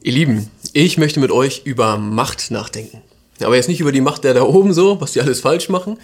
Ihr 0.00 0.12
Lieben, 0.12 0.48
ich 0.74 0.96
möchte 0.96 1.18
mit 1.18 1.32
euch 1.32 1.62
über 1.64 1.98
Macht 1.98 2.52
nachdenken. 2.52 3.02
Aber 3.42 3.56
jetzt 3.56 3.68
nicht 3.68 3.80
über 3.80 3.90
die 3.90 4.00
Macht 4.00 4.22
der 4.22 4.32
da 4.32 4.42
oben 4.42 4.72
so, 4.72 5.00
was 5.00 5.12
die 5.12 5.20
alles 5.20 5.40
falsch 5.40 5.68
machen, 5.68 5.98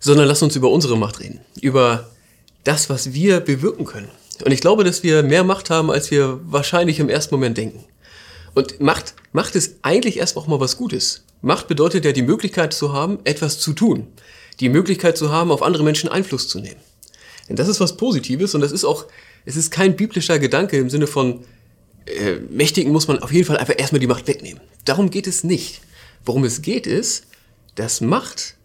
sondern 0.00 0.26
lasst 0.26 0.42
uns 0.42 0.56
über 0.56 0.70
unsere 0.70 0.96
Macht 0.96 1.20
reden. 1.20 1.40
Über 1.60 2.08
das, 2.64 2.88
was 2.88 3.12
wir 3.12 3.40
bewirken 3.40 3.84
können. 3.84 4.08
Und 4.42 4.52
ich 4.52 4.62
glaube, 4.62 4.84
dass 4.84 5.02
wir 5.02 5.22
mehr 5.22 5.44
Macht 5.44 5.68
haben, 5.68 5.90
als 5.90 6.10
wir 6.10 6.40
wahrscheinlich 6.44 6.98
im 6.98 7.10
ersten 7.10 7.34
Moment 7.34 7.58
denken. 7.58 7.84
Und 8.54 8.80
Macht, 8.80 9.14
Macht 9.32 9.54
ist 9.54 9.76
eigentlich 9.82 10.16
erstmal 10.16 10.44
auch 10.44 10.48
mal 10.48 10.60
was 10.60 10.78
Gutes. 10.78 11.24
Macht 11.42 11.68
bedeutet 11.68 12.06
ja 12.06 12.12
die 12.12 12.22
Möglichkeit 12.22 12.72
zu 12.72 12.94
haben, 12.94 13.18
etwas 13.24 13.58
zu 13.58 13.74
tun. 13.74 14.06
Die 14.60 14.70
Möglichkeit 14.70 15.18
zu 15.18 15.30
haben, 15.30 15.50
auf 15.50 15.62
andere 15.62 15.84
Menschen 15.84 16.08
Einfluss 16.08 16.48
zu 16.48 16.58
nehmen. 16.58 16.80
Denn 17.50 17.56
das 17.56 17.68
ist 17.68 17.80
was 17.80 17.98
Positives 17.98 18.54
und 18.54 18.62
das 18.62 18.72
ist 18.72 18.84
auch, 18.84 19.04
es 19.44 19.56
ist 19.56 19.70
kein 19.70 19.94
biblischer 19.94 20.38
Gedanke 20.38 20.78
im 20.78 20.88
Sinne 20.88 21.06
von, 21.06 21.44
äh, 22.06 22.36
Mächtigen 22.50 22.92
muss 22.92 23.08
man 23.08 23.18
auf 23.18 23.32
jeden 23.32 23.46
Fall 23.46 23.58
einfach 23.58 23.74
erstmal 23.76 24.00
die 24.00 24.06
Macht 24.06 24.26
wegnehmen. 24.26 24.60
Darum 24.84 25.10
geht 25.10 25.26
es 25.26 25.44
nicht. 25.44 25.80
Worum 26.24 26.44
es 26.44 26.62
geht 26.62 26.86
ist, 26.86 27.26
dass 27.74 28.00
Macht 28.00 28.56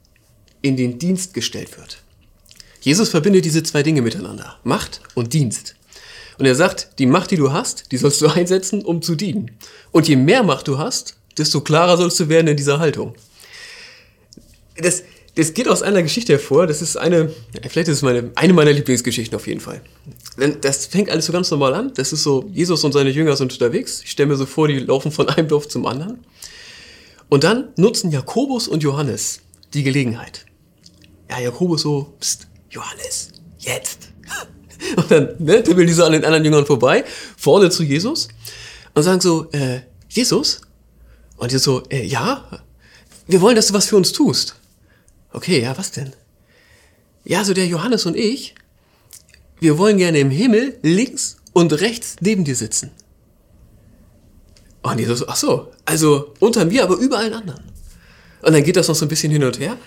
in 0.62 0.78
den 0.78 1.00
Dienst 1.00 1.34
gestellt 1.34 1.78
wird. 1.78 2.02
Jesus 2.82 3.10
verbindet 3.10 3.46
diese 3.46 3.64
zwei 3.64 3.84
Dinge 3.84 4.02
miteinander. 4.02 4.58
Macht 4.64 5.02
und 5.14 5.34
Dienst. 5.34 5.76
Und 6.40 6.46
er 6.46 6.56
sagt, 6.56 6.98
die 6.98 7.06
Macht, 7.06 7.30
die 7.32 7.36
du 7.36 7.52
hast, 7.52 7.92
die 7.92 7.98
sollst 7.98 8.22
du 8.22 8.28
einsetzen, 8.34 8.84
um 8.84 9.02
zu 9.02 9.16
dienen. 9.16 9.52
Und 9.92 10.08
je 10.08 10.16
mehr 10.16 10.44
Macht 10.44 10.68
du 10.68 10.78
hast, 10.78 11.16
desto 11.38 11.62
klarer 11.62 11.98
sollst 11.98 12.20
du 12.20 12.30
werden 12.30 12.48
in 12.48 12.58
dieser 12.58 12.80
Haltung. 12.80 13.16
Das, 14.76 15.04
das 15.36 15.54
geht 15.54 15.68
aus 15.68 15.82
einer 15.82 16.04
Geschichte 16.04 16.34
hervor. 16.34 16.68
Das 16.68 16.82
ist 16.82 16.98
eine, 16.98 17.32
vielleicht 17.70 17.88
ist 17.88 17.98
es 17.98 18.02
meine, 18.02 18.32
eine 18.36 18.54
meiner 18.54 18.74
Lieblingsgeschichten 18.74 19.36
auf 19.36 19.48
jeden 19.48 19.62
Fall. 19.62 19.82
Denn 20.38 20.58
das 20.62 20.88
fängt 20.88 21.10
alles 21.10 21.26
so 21.26 21.34
ganz 21.34 21.50
normal 21.52 21.74
an. 21.74 21.94
Das 21.96 22.12
ist 22.12 22.24
so, 22.24 22.50
Jesus 22.52 22.84
und 22.84 22.92
seine 22.92 23.10
Jünger 23.10 23.36
sind 23.38 23.54
unterwegs. 23.54 24.02
Ich 24.04 24.12
stelle 24.12 24.28
mir 24.28 24.36
so 24.36 24.46
vor, 24.46 24.68
die 24.68 24.80
laufen 24.80 25.12
von 25.12 25.30
einem 25.30 25.48
Dorf 25.48 25.68
zum 25.70 25.86
anderen. 25.86 26.20
Und 27.30 27.46
dann 27.46 27.70
nutzen 27.78 28.12
Jakobus 28.12 28.68
und 28.68 28.84
Johannes 28.84 29.40
die 29.74 29.84
Gelegenheit. 29.84 30.46
Ja, 31.30 31.40
Jakobus 31.40 31.84
so, 31.84 32.14
pst, 32.20 32.48
Johannes, 32.70 33.30
jetzt. 33.60 34.10
Und 34.98 35.12
dann 35.12 35.36
ne, 35.40 35.64
tippeln 35.64 35.88
die 35.88 35.94
so 35.94 36.04
an 36.04 36.12
den 36.12 36.26
anderen 36.26 36.44
Jüngern 36.44 36.66
vorbei, 36.66 37.06
vorne 37.38 37.70
zu 37.70 37.84
Jesus 37.84 38.28
und 38.94 39.04
sagen 39.04 39.22
so, 39.22 39.50
äh, 39.52 39.82
Jesus? 40.10 40.62
Und 41.38 41.52
Jesus 41.52 41.64
so, 41.64 41.84
äh, 41.90 42.04
ja, 42.04 42.44
wir 43.28 43.40
wollen, 43.42 43.56
dass 43.56 43.68
du 43.68 43.74
was 43.74 43.88
für 43.88 43.96
uns 43.96 44.12
tust. 44.12 44.56
Okay, 45.34 45.62
ja, 45.62 45.78
was 45.78 45.92
denn? 45.92 46.14
Ja, 47.24 47.44
so 47.44 47.54
der 47.54 47.68
Johannes 47.68 48.06
und 48.06 48.18
ich, 48.18 48.56
wir 49.60 49.78
wollen 49.78 49.98
gerne 49.98 50.20
im 50.20 50.32
Himmel 50.32 50.78
links 50.82 51.38
und 51.54 51.72
rechts 51.82 52.16
neben 52.20 52.44
dir 52.44 52.56
sitzen. 52.56 52.92
Und 54.82 55.00
Jesus 55.00 55.20
so, 55.20 55.28
ach 55.28 55.36
so, 55.36 55.72
also 55.86 56.34
unter 56.40 56.66
mir, 56.66 56.84
aber 56.84 56.96
über 56.96 57.20
allen 57.20 57.34
anderen. 57.34 57.64
Und 58.42 58.54
dann 58.54 58.64
geht 58.64 58.76
das 58.76 58.88
noch 58.88 58.96
so 58.96 59.06
ein 59.06 59.10
bisschen 59.10 59.32
hin 59.32 59.44
und 59.44 59.60
her. 59.60 59.78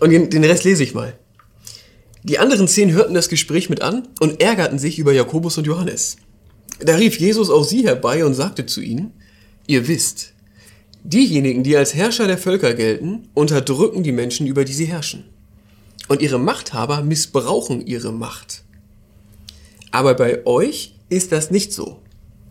Und 0.00 0.10
den 0.10 0.44
Rest 0.44 0.64
lese 0.64 0.82
ich 0.82 0.94
mal. 0.94 1.18
Die 2.22 2.38
anderen 2.38 2.68
zehn 2.68 2.92
hörten 2.92 3.14
das 3.14 3.28
Gespräch 3.28 3.68
mit 3.68 3.82
an 3.82 4.08
und 4.20 4.40
ärgerten 4.40 4.78
sich 4.78 4.98
über 4.98 5.12
Jakobus 5.12 5.58
und 5.58 5.66
Johannes. 5.66 6.16
Da 6.80 6.96
rief 6.96 7.18
Jesus 7.18 7.50
auch 7.50 7.64
sie 7.64 7.84
herbei 7.84 8.24
und 8.24 8.34
sagte 8.34 8.64
zu 8.64 8.80
ihnen, 8.80 9.12
ihr 9.66 9.88
wisst, 9.88 10.31
diejenigen, 11.04 11.62
die 11.62 11.76
als 11.76 11.94
Herrscher 11.94 12.26
der 12.26 12.38
Völker 12.38 12.74
gelten, 12.74 13.28
unterdrücken 13.34 14.02
die 14.02 14.12
Menschen, 14.12 14.46
über 14.46 14.64
die 14.64 14.72
sie 14.72 14.86
herrschen. 14.86 15.24
Und 16.08 16.22
ihre 16.22 16.38
Machthaber 16.38 17.02
missbrauchen 17.02 17.86
ihre 17.86 18.12
Macht. 18.12 18.64
Aber 19.90 20.14
bei 20.14 20.44
euch 20.46 20.94
ist 21.08 21.32
das 21.32 21.50
nicht 21.50 21.72
so. 21.72 21.98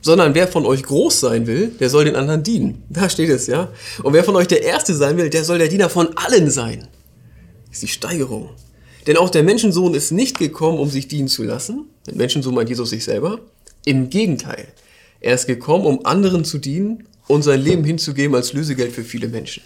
Sondern 0.02 0.34
wer 0.34 0.48
von 0.48 0.66
euch 0.66 0.84
groß 0.84 1.20
sein 1.20 1.46
will, 1.46 1.68
der 1.80 1.90
soll 1.90 2.06
den 2.06 2.16
anderen 2.16 2.44
dienen. 2.44 2.84
Da 2.90 3.10
steht 3.10 3.30
es, 3.30 3.48
ja. 3.48 3.72
Und 4.02 4.14
wer 4.14 4.24
von 4.24 4.36
euch 4.36 4.48
der 4.48 4.64
Erste 4.64 4.96
sein 4.96 5.18
will, 5.18 5.30
der 5.30 5.44
soll 5.44 5.60
der 5.60 5.68
Diener 5.68 5.90
von 5.90 6.18
allen 6.18 6.50
sein. 6.50 6.88
Das 7.68 7.78
ist 7.78 7.84
die 7.84 7.88
Steigerung. 7.88 8.50
Denn 9.06 9.18
auch 9.18 9.30
der 9.30 9.44
Menschensohn 9.44 9.94
ist 9.94 10.12
nicht 10.12 10.40
gekommen, 10.40 10.80
um 10.80 10.90
sich 10.90 11.08
dienen 11.08 11.28
zu 11.28 11.44
lassen. 11.44 11.86
Der 12.08 12.16
Menschensohn 12.16 12.54
meint 12.54 12.70
Jesus 12.70 12.90
sich 12.90 13.04
selber. 13.04 13.40
Im 13.86 14.10
Gegenteil. 14.10 14.68
Er 15.20 15.36
ist 15.36 15.46
gekommen, 15.46 15.86
um 15.86 16.06
anderen 16.06 16.46
zu 16.46 16.58
dienen 16.58 17.08
und 17.32 17.44
sein 17.44 17.62
Leben 17.62 17.84
hinzugeben 17.84 18.36
als 18.36 18.52
Lösegeld 18.52 18.92
für 18.92 19.04
viele 19.04 19.30
Menschen. 19.30 19.64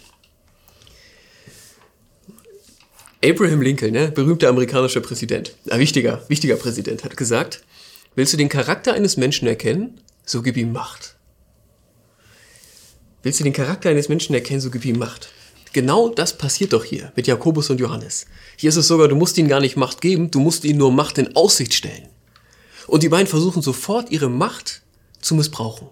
Abraham 3.24 3.60
Lincoln, 3.60 3.92
ne, 3.92 4.12
berühmter 4.12 4.48
amerikanischer 4.48 5.00
Präsident, 5.00 5.56
ein 5.68 5.80
wichtiger, 5.80 6.22
wichtiger 6.28 6.54
Präsident, 6.56 7.02
hat 7.02 7.16
gesagt, 7.16 7.64
willst 8.14 8.32
du 8.32 8.36
den 8.36 8.48
Charakter 8.48 8.94
eines 8.94 9.16
Menschen 9.16 9.48
erkennen, 9.48 10.00
so 10.24 10.42
gib 10.42 10.56
ihm 10.56 10.72
Macht. 10.72 11.16
Willst 13.24 13.40
du 13.40 13.44
den 13.44 13.52
Charakter 13.52 13.90
eines 13.90 14.08
Menschen 14.08 14.34
erkennen, 14.34 14.60
so 14.60 14.70
gib 14.70 14.84
ihm 14.84 14.98
Macht. 14.98 15.30
Genau 15.72 16.08
das 16.08 16.38
passiert 16.38 16.72
doch 16.72 16.84
hier 16.84 17.12
mit 17.16 17.26
Jakobus 17.26 17.68
und 17.70 17.80
Johannes. 17.80 18.26
Hier 18.56 18.68
ist 18.68 18.76
es 18.76 18.86
sogar, 18.86 19.08
du 19.08 19.16
musst 19.16 19.36
ihnen 19.38 19.48
gar 19.48 19.60
nicht 19.60 19.76
Macht 19.76 20.00
geben, 20.00 20.30
du 20.30 20.38
musst 20.38 20.64
ihnen 20.64 20.78
nur 20.78 20.92
Macht 20.92 21.18
in 21.18 21.34
Aussicht 21.34 21.74
stellen. 21.74 22.08
Und 22.86 23.02
die 23.02 23.08
beiden 23.08 23.26
versuchen 23.26 23.60
sofort 23.60 24.12
ihre 24.12 24.30
Macht 24.30 24.82
zu 25.20 25.34
missbrauchen. 25.34 25.88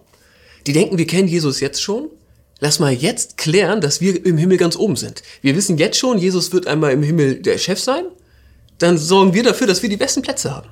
Die 0.67 0.73
denken, 0.73 0.97
wir 0.97 1.07
kennen 1.07 1.27
Jesus 1.27 1.59
jetzt 1.59 1.81
schon. 1.81 2.09
Lass 2.59 2.79
mal 2.79 2.93
jetzt 2.93 3.37
klären, 3.37 3.81
dass 3.81 4.01
wir 4.01 4.25
im 4.25 4.37
Himmel 4.37 4.57
ganz 4.57 4.75
oben 4.75 4.95
sind. 4.95 5.23
Wir 5.41 5.55
wissen 5.55 5.77
jetzt 5.77 5.97
schon, 5.97 6.17
Jesus 6.17 6.53
wird 6.53 6.67
einmal 6.67 6.93
im 6.93 7.03
Himmel 7.03 7.41
der 7.41 7.57
Chef 7.57 7.79
sein. 7.79 8.05
Dann 8.77 8.97
sorgen 8.97 9.33
wir 9.33 9.43
dafür, 9.43 9.67
dass 9.67 9.81
wir 9.81 9.89
die 9.89 9.97
besten 9.97 10.21
Plätze 10.21 10.51
haben. 10.51 10.69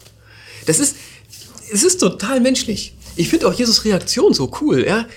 Das 0.65 0.79
ist, 0.79 0.95
es 1.71 1.83
ist 1.83 1.99
total 1.99 2.39
menschlich. 2.39 2.95
Ich 3.15 3.29
finde 3.29 3.47
auch 3.47 3.53
Jesus 3.53 3.85
Reaktion 3.85 4.33
so 4.33 4.51
cool. 4.61 4.85
Ja? 4.85 5.07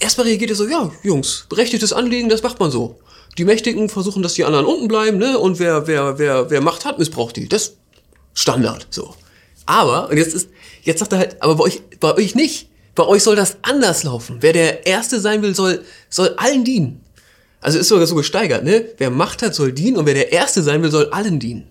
Erstmal 0.00 0.26
reagiert 0.26 0.50
er 0.50 0.56
so, 0.56 0.66
ja, 0.66 0.92
Jungs, 1.02 1.46
berechtigtes 1.48 1.92
Anliegen, 1.92 2.28
das 2.28 2.42
macht 2.42 2.60
man 2.60 2.70
so. 2.70 2.98
Die 3.36 3.44
Mächtigen 3.44 3.88
versuchen, 3.88 4.22
dass 4.22 4.34
die 4.34 4.44
anderen 4.44 4.66
unten 4.66 4.88
bleiben, 4.88 5.18
ne? 5.18 5.38
Und 5.38 5.60
wer, 5.60 5.86
wer, 5.86 6.18
wer, 6.18 6.50
wer 6.50 6.60
Macht 6.60 6.84
hat, 6.84 6.98
missbraucht 6.98 7.36
die. 7.36 7.48
Das 7.48 7.74
Standard, 8.34 8.88
so. 8.90 9.14
Aber, 9.66 10.08
und 10.10 10.16
jetzt 10.16 10.34
ist, 10.34 10.48
jetzt 10.82 10.98
sagt 10.98 11.12
er 11.12 11.18
halt, 11.18 11.42
aber 11.42 11.56
bei 11.56 11.64
euch, 11.64 11.82
bei 12.00 12.14
euch 12.14 12.34
nicht. 12.34 12.67
Bei 12.98 13.06
euch 13.06 13.22
soll 13.22 13.36
das 13.36 13.58
anders 13.62 14.02
laufen. 14.02 14.38
Wer 14.40 14.52
der 14.52 14.84
Erste 14.84 15.20
sein 15.20 15.40
will, 15.40 15.54
soll, 15.54 15.84
soll 16.10 16.34
allen 16.36 16.64
dienen. 16.64 17.00
Also 17.60 17.78
ist 17.78 17.86
sogar 17.86 18.08
so 18.08 18.16
gesteigert, 18.16 18.64
ne? 18.64 18.86
Wer 18.96 19.10
Macht 19.10 19.40
hat, 19.42 19.54
soll 19.54 19.70
dienen 19.70 19.98
und 19.98 20.06
wer 20.06 20.14
der 20.14 20.32
Erste 20.32 20.64
sein 20.64 20.82
will, 20.82 20.90
soll 20.90 21.08
allen 21.10 21.38
dienen. 21.38 21.68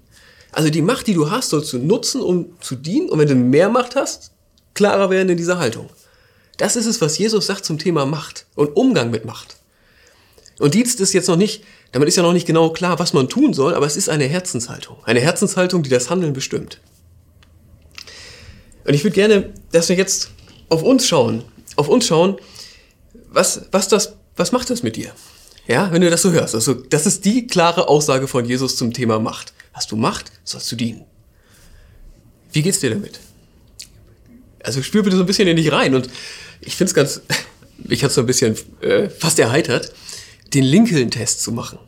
Also 0.53 0.69
die 0.69 0.81
Macht, 0.81 1.05
die 1.05 1.13
du 1.13 1.29
hast, 1.29 1.49
sollst 1.49 1.73
du 1.73 1.79
nutzen, 1.79 2.21
um 2.21 2.57
zu 2.61 2.75
dienen. 2.75 3.09
Und 3.09 3.19
wenn 3.19 3.27
du 3.27 3.35
mehr 3.35 3.67
Macht 3.67 3.97
hast, 3.97 4.31
klarer 4.73 5.09
werden 5.09 5.27
in 5.27 5.35
dieser 5.35 5.59
Haltung. 5.59 5.89
Das 6.55 6.77
ist 6.77 6.85
es, 6.85 7.01
was 7.01 7.17
Jesus 7.17 7.45
sagt 7.45 7.65
zum 7.65 7.77
Thema 7.77 8.05
Macht 8.05 8.45
und 8.55 8.77
Umgang 8.77 9.11
mit 9.11 9.25
Macht. 9.25 9.57
Und 10.59 10.75
Dienst 10.75 11.01
ist 11.01 11.11
jetzt 11.11 11.27
noch 11.27 11.35
nicht, 11.35 11.61
damit 11.91 12.07
ist 12.07 12.15
ja 12.15 12.23
noch 12.23 12.31
nicht 12.31 12.47
genau 12.47 12.69
klar, 12.69 12.99
was 12.99 13.11
man 13.11 13.27
tun 13.27 13.53
soll, 13.53 13.75
aber 13.75 13.85
es 13.85 13.97
ist 13.97 14.07
eine 14.07 14.27
Herzenshaltung. 14.27 14.95
Eine 15.03 15.19
Herzenshaltung, 15.19 15.83
die 15.83 15.89
das 15.89 16.09
Handeln 16.09 16.31
bestimmt. 16.31 16.79
Und 18.85 18.93
ich 18.93 19.03
würde 19.03 19.15
gerne, 19.15 19.53
dass 19.73 19.89
wir 19.89 19.97
jetzt 19.97 20.31
auf 20.69 20.83
uns 20.83 21.07
schauen, 21.07 21.43
auf 21.75 21.87
uns 21.87 22.05
schauen, 22.07 22.37
was, 23.29 23.61
was, 23.71 23.87
das, 23.87 24.13
was 24.35 24.51
macht 24.51 24.69
das 24.69 24.83
mit 24.83 24.95
dir? 24.95 25.11
Ja, 25.67 25.91
wenn 25.91 26.01
du 26.01 26.09
das 26.09 26.21
so 26.21 26.31
hörst. 26.31 26.55
Also, 26.55 26.73
das 26.73 27.05
ist 27.05 27.25
die 27.25 27.45
klare 27.45 27.89
Aussage 27.89 28.27
von 28.27 28.45
Jesus 28.45 28.77
zum 28.77 28.93
Thema 28.93 29.19
Macht. 29.19 29.53
Hast 29.73 29.91
du 29.91 29.95
Macht, 29.95 30.31
sollst 30.43 30.71
du 30.71 30.75
dienen. 30.75 31.03
Wie 32.51 32.61
geht's 32.61 32.79
dir 32.79 32.89
damit? 32.89 33.19
Also 34.63 34.81
spür 34.81 35.03
bitte 35.03 35.15
so 35.15 35.23
ein 35.23 35.25
bisschen 35.25 35.47
in 35.47 35.55
dich 35.55 35.71
rein. 35.71 35.93
Und 35.93 36.09
ich 36.61 36.75
finde 36.75 36.89
es 36.89 36.93
ganz, 36.93 37.21
mich 37.77 38.03
hat 38.03 38.11
so 38.11 38.21
ein 38.21 38.27
bisschen 38.27 38.55
äh, 38.81 39.09
fast 39.09 39.39
erheitert, 39.39 39.93
den 40.53 40.63
Lincoln-Test 40.63 41.41
zu 41.41 41.51
machen. 41.51 41.79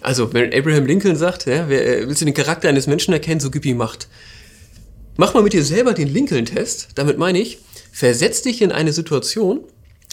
Also, 0.00 0.32
wenn 0.32 0.54
Abraham 0.54 0.86
Lincoln 0.86 1.16
sagt, 1.16 1.46
ja, 1.46 1.68
äh, 1.68 2.06
willst 2.06 2.20
du 2.20 2.24
den 2.24 2.34
Charakter 2.34 2.68
eines 2.68 2.86
Menschen 2.86 3.12
erkennen, 3.12 3.40
so 3.40 3.50
gib 3.50 3.64
ihm 3.64 3.78
Macht. 3.78 4.08
Mach 5.16 5.34
mal 5.34 5.42
mit 5.42 5.52
dir 5.52 5.64
selber 5.64 5.94
den 5.94 6.08
Lincoln-Test. 6.08 6.90
Damit 6.94 7.18
meine 7.18 7.40
ich, 7.40 7.58
versetz 7.98 8.42
dich 8.42 8.62
in 8.62 8.70
eine 8.70 8.92
Situation, 8.92 9.64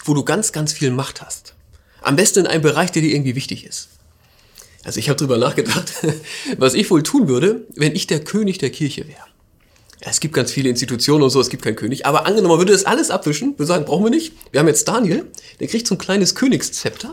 wo 0.06 0.16
du 0.16 0.26
ganz, 0.26 0.52
ganz 0.52 0.74
viel 0.74 0.90
Macht 0.90 1.22
hast. 1.22 1.54
Am 2.02 2.16
besten 2.16 2.40
in 2.40 2.48
einem 2.48 2.64
Bereich, 2.64 2.92
der 2.92 3.04
dir 3.04 3.14
irgendwie 3.14 3.36
wichtig 3.36 3.64
ist. 3.64 3.90
Also 4.84 5.00
ich 5.00 5.08
habe 5.08 5.18
drüber 5.18 5.38
nachgedacht, 5.38 5.94
was 6.58 6.74
ich 6.74 6.90
wohl 6.90 7.04
tun 7.04 7.28
würde, 7.28 7.68
wenn 7.76 7.94
ich 7.96 8.08
der 8.08 8.24
König 8.24 8.58
der 8.58 8.72
Kirche 8.72 9.08
wäre. 9.08 9.26
Es 10.00 10.20
gibt 10.20 10.34
ganz 10.34 10.52
viele 10.52 10.68
Institutionen 10.68 11.22
und 11.22 11.30
so, 11.30 11.40
es 11.40 11.50
gibt 11.50 11.62
keinen 11.62 11.76
König. 11.76 12.08
Aber 12.08 12.26
angenommen, 12.26 12.54
man 12.54 12.58
würde 12.58 12.74
das 12.74 12.86
alles 12.86 13.12
abwischen, 13.12 13.54
würde 13.54 13.68
sagen, 13.68 13.86
brauchen 13.86 14.06
wir 14.06 14.10
nicht. 14.10 14.34
Wir 14.50 14.62
haben 14.62 14.68
jetzt 14.68 14.88
Daniel, 14.88 15.28
der 15.60 15.68
kriegt 15.68 15.86
so 15.86 15.94
ein 15.94 16.00
kleines 16.00 16.34
Königszepter 16.34 17.12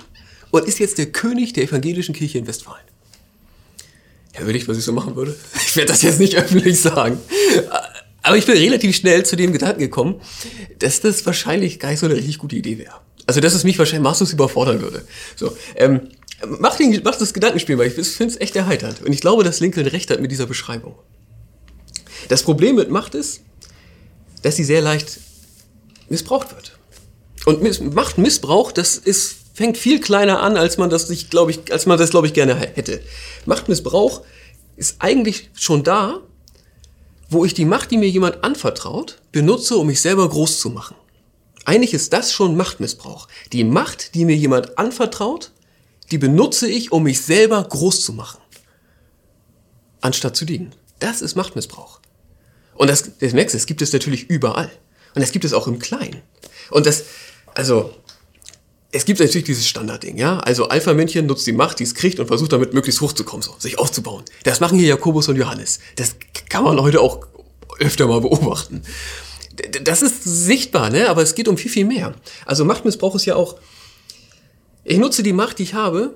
und 0.53 0.67
ist 0.67 0.79
jetzt 0.79 0.97
der 0.97 1.13
König 1.13 1.53
der 1.53 1.65
evangelischen 1.65 2.15
Kirche 2.15 2.39
in 2.39 2.47
Westfalen. 2.47 2.87
Ja, 4.35 4.47
will 4.47 4.57
ich, 4.57 4.67
was 4.69 4.79
ich 4.79 4.85
so 4.85 4.93
machen 4.95 5.17
würde. 5.17 5.37
Ich 5.67 5.77
werde 5.77 5.93
das 5.93 6.03
jetzt 6.03 6.19
nicht 6.19 6.35
öffentlich 6.37 6.81
sagen. 6.81 7.19
Aber 8.23 8.37
ich 8.37 8.47
bin 8.47 8.57
relativ 8.57 8.95
schnell 8.97 9.25
zu 9.27 9.37
dem 9.37 9.53
Gedanken 9.53 9.81
gekommen, 9.81 10.21
dass 10.79 11.01
das 11.01 11.27
wahrscheinlich 11.27 11.79
gar 11.81 11.91
nicht 11.91 12.01
so 12.01 12.07
eine 12.07 12.15
richtig 12.15 12.39
gute 12.39 12.57
Idee 12.57 12.79
wäre. 12.79 12.95
Also, 13.27 13.41
dass 13.41 13.55
es 13.55 13.65
mich 13.65 13.79
wahrscheinlich 13.79 14.05
maßlos 14.05 14.33
überfordern 14.33 14.81
würde. 14.81 15.05
So, 15.37 15.57
ähm, 15.77 16.09
mach, 16.47 16.77
den, 16.77 17.01
mach 17.05 17.17
das 17.17 17.35
Gedankenspiel, 17.35 17.79
weil 17.79 17.89
ich 17.89 17.95
finde 17.95 18.33
es 18.33 18.41
echt 18.41 18.57
erheiternd. 18.57 19.03
Und 19.03 19.13
ich 19.13 19.21
glaube, 19.21 19.45
dass 19.45 19.61
Lincoln 19.61 19.87
recht 19.87 20.11
hat 20.11 20.21
mit 20.21 20.31
dieser 20.31 20.47
Beschreibung. 20.47 20.95
Das 22.29 22.43
Problem 22.43 22.77
mit 22.77 22.91
Macht 22.91 23.15
ist, 23.15 23.43
dass 24.43 24.57
sie 24.57 24.65
sehr 24.65 24.81
leicht 24.81 25.19
missbraucht 26.09 26.55
wird. 26.55 26.79
Und 27.45 27.95
Machtmissbrauch, 27.95 28.71
das 28.73 28.97
ist, 28.97 29.37
fängt 29.55 29.77
viel 29.77 30.01
kleiner 30.01 30.41
an, 30.41 30.57
als 30.57 30.79
man 30.79 30.91
das 30.91 31.09
sich, 31.09 31.31
glaube 31.31 31.51
ich, 31.51 31.73
als 31.73 31.87
man 31.87 31.99
das, 31.99 32.11
glaube 32.11 32.27
ich, 32.27 32.35
gerne 32.35 32.55
hätte. 32.55 33.01
Machtmissbrauch 33.47 34.23
ist 34.77 34.97
eigentlich 35.01 35.51
schon 35.55 35.83
da, 35.83 36.21
wo 37.33 37.45
ich 37.45 37.55
die 37.55 37.65
Macht, 37.65 37.91
die 37.91 37.97
mir 37.97 38.09
jemand 38.09 38.45
anvertraut, 38.45 39.21
benutze, 39.33 39.77
um 39.77 39.87
mich 39.87 40.01
selber 40.01 40.29
groß 40.29 40.61
zu 40.61 40.71
machen. 40.71 40.97
Eigentlich 41.65 41.95
ist 41.95 42.13
das 42.13 42.33
schon 42.33 42.57
Machtmissbrauch. 42.57 43.29
Die 43.53 43.65
Macht, 43.65 44.15
die 44.15 44.25
mir 44.25 44.37
jemand 44.37 44.79
anvertraut, 44.79 45.53
die 46.11 46.19
benutze 46.19 46.69
ich, 46.69 46.93
um 46.93 47.05
mich 47.05 47.23
selber 47.23 47.63
groß 47.63 48.05
zu 48.05 48.13
machen. 48.13 48.41
Anstatt 50.01 50.37
zu 50.37 50.45
dienen. 50.45 50.75
Das 50.99 51.23
ist 51.23 51.37
Machtmissbrauch. 51.37 52.01
Und 52.75 52.91
das, 52.91 53.19
das 53.19 53.33
merkst 53.33 53.55
du, 53.55 53.59
das 53.59 53.67
gibt 53.67 53.83
es 53.83 53.93
natürlich 53.93 54.29
überall. 54.29 54.71
Und 55.15 55.21
das 55.23 55.33
gibt 55.33 55.45
es 55.45 55.53
auch 55.53 55.67
im 55.67 55.79
Kleinen. 55.79 56.23
Und 56.71 56.87
das, 56.87 57.05
also, 57.55 57.95
es 58.95 59.07
gibt 59.07 59.21
natürlich 59.21 59.45
dieses 59.45 59.67
Standardding, 59.67 60.19
ja. 60.19 60.39
Also 60.41 60.69
Alpha-Männchen 60.69 61.25
nutzt 61.25 61.47
die 61.47 61.53
Macht, 61.53 61.79
die 61.79 61.85
es 61.85 61.95
kriegt 61.95 62.21
und 62.21 62.27
versucht 62.27 62.53
damit 62.53 62.75
möglichst 62.75 63.01
hochzukommen, 63.01 63.43
so, 63.43 63.55
sich 63.59 63.79
aufzubauen. 63.79 64.23
Das 64.45 64.61
machen 64.61 64.79
hier 64.79 64.89
Jakobus 64.89 65.29
und 65.29 65.37
Johannes. 65.37 65.81
Das 65.97 66.17
kann 66.51 66.63
man 66.63 66.79
heute 66.79 67.01
auch 67.01 67.27
öfter 67.81 68.07
mal 68.07 68.21
beobachten. 68.21 68.83
Das 69.83 70.03
ist 70.03 70.25
sichtbar, 70.25 70.91
ne? 70.91 71.09
Aber 71.09 71.23
es 71.23 71.35
geht 71.35 71.49
um 71.49 71.57
viel, 71.57 71.71
viel 71.71 71.87
mehr. 71.87 72.15
Also 72.45 72.67
Machtmissbrauch 72.67 73.15
ist 73.15 73.25
ja 73.25 73.35
auch, 73.35 73.57
ich 74.85 74.99
nutze 74.99 75.23
die 75.23 75.33
Macht, 75.33 75.59
die 75.59 75.63
ich 75.65 75.75
habe, 75.75 76.15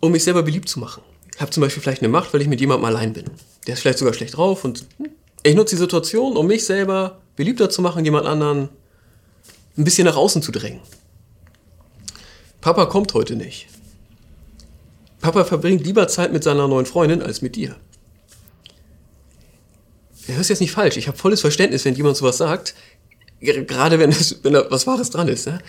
um 0.00 0.12
mich 0.12 0.24
selber 0.24 0.42
beliebt 0.42 0.68
zu 0.68 0.78
machen. 0.80 1.02
Ich 1.34 1.40
habe 1.40 1.50
zum 1.50 1.60
Beispiel 1.60 1.82
vielleicht 1.82 2.02
eine 2.02 2.08
Macht, 2.08 2.32
weil 2.32 2.40
ich 2.40 2.48
mit 2.48 2.60
jemandem 2.60 2.86
allein 2.86 3.12
bin. 3.12 3.24
Der 3.66 3.74
ist 3.74 3.80
vielleicht 3.80 3.98
sogar 3.98 4.14
schlecht 4.14 4.36
drauf 4.36 4.64
und 4.64 4.86
hm, 4.96 5.10
ich 5.42 5.54
nutze 5.54 5.76
die 5.76 5.80
Situation, 5.80 6.36
um 6.36 6.46
mich 6.46 6.64
selber 6.64 7.20
beliebter 7.36 7.68
zu 7.68 7.82
machen, 7.82 8.04
jemand 8.04 8.26
anderen 8.26 8.70
ein 9.76 9.84
bisschen 9.84 10.06
nach 10.06 10.16
außen 10.16 10.42
zu 10.42 10.52
drängen. 10.52 10.80
Papa 12.62 12.86
kommt 12.86 13.12
heute 13.12 13.34
nicht. 13.34 13.66
Papa 15.20 15.44
verbringt 15.44 15.84
lieber 15.84 16.08
Zeit 16.08 16.32
mit 16.32 16.44
seiner 16.44 16.68
neuen 16.68 16.86
Freundin 16.86 17.20
als 17.20 17.42
mit 17.42 17.56
dir. 17.56 17.76
Du 20.26 20.34
hörst 20.34 20.48
jetzt 20.48 20.60
nicht 20.60 20.70
falsch. 20.70 20.96
Ich 20.96 21.08
habe 21.08 21.18
volles 21.18 21.40
Verständnis, 21.40 21.84
wenn 21.84 21.96
jemand 21.96 22.16
sowas 22.16 22.38
sagt. 22.38 22.74
Gerade 23.40 23.98
wenn, 23.98 24.10
es, 24.10 24.44
wenn 24.44 24.52
da 24.52 24.70
was 24.70 24.86
Wahres 24.86 25.10
dran 25.10 25.26
ist. 25.26 25.48
Ne? 25.48 25.60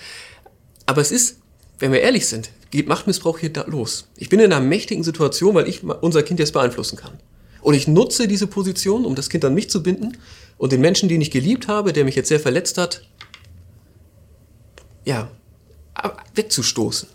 Aber 0.86 1.02
es 1.02 1.12
ist, 1.12 1.40
wenn 1.80 1.92
wir 1.92 2.02
ehrlich 2.02 2.28
sind, 2.28 2.52
geht 2.70 2.88
Machtmissbrauch 2.88 3.40
hier 3.40 3.52
los. 3.66 4.08
Ich 4.16 4.30
bin 4.30 4.40
in 4.40 4.54
einer 4.54 4.64
mächtigen 4.64 5.04
Situation, 5.04 5.56
weil 5.56 5.68
ich 5.68 5.84
unser 5.84 6.22
Kind 6.22 6.40
jetzt 6.40 6.54
beeinflussen 6.54 6.96
kann. 6.96 7.18
Und 7.62 7.74
ich 7.74 7.88
nutze 7.88 8.28
diese 8.28 8.46
Position, 8.46 9.06
um 9.06 9.16
das 9.16 9.30
Kind 9.30 9.44
an 9.46 9.56
mich 9.56 9.70
zu 9.72 9.82
binden 9.82 10.18
und 10.60 10.72
den 10.72 10.82
Menschen, 10.82 11.10
den 11.10 11.22
ich 11.22 11.32
geliebt 11.32 11.68
habe, 11.68 11.92
der 11.92 12.06
mich 12.06 12.16
jetzt 12.16 12.30
sehr 12.30 12.40
verletzt 12.40 12.78
hat, 12.78 13.02
ja, 15.06 15.32
wegzustoßen. 16.36 17.08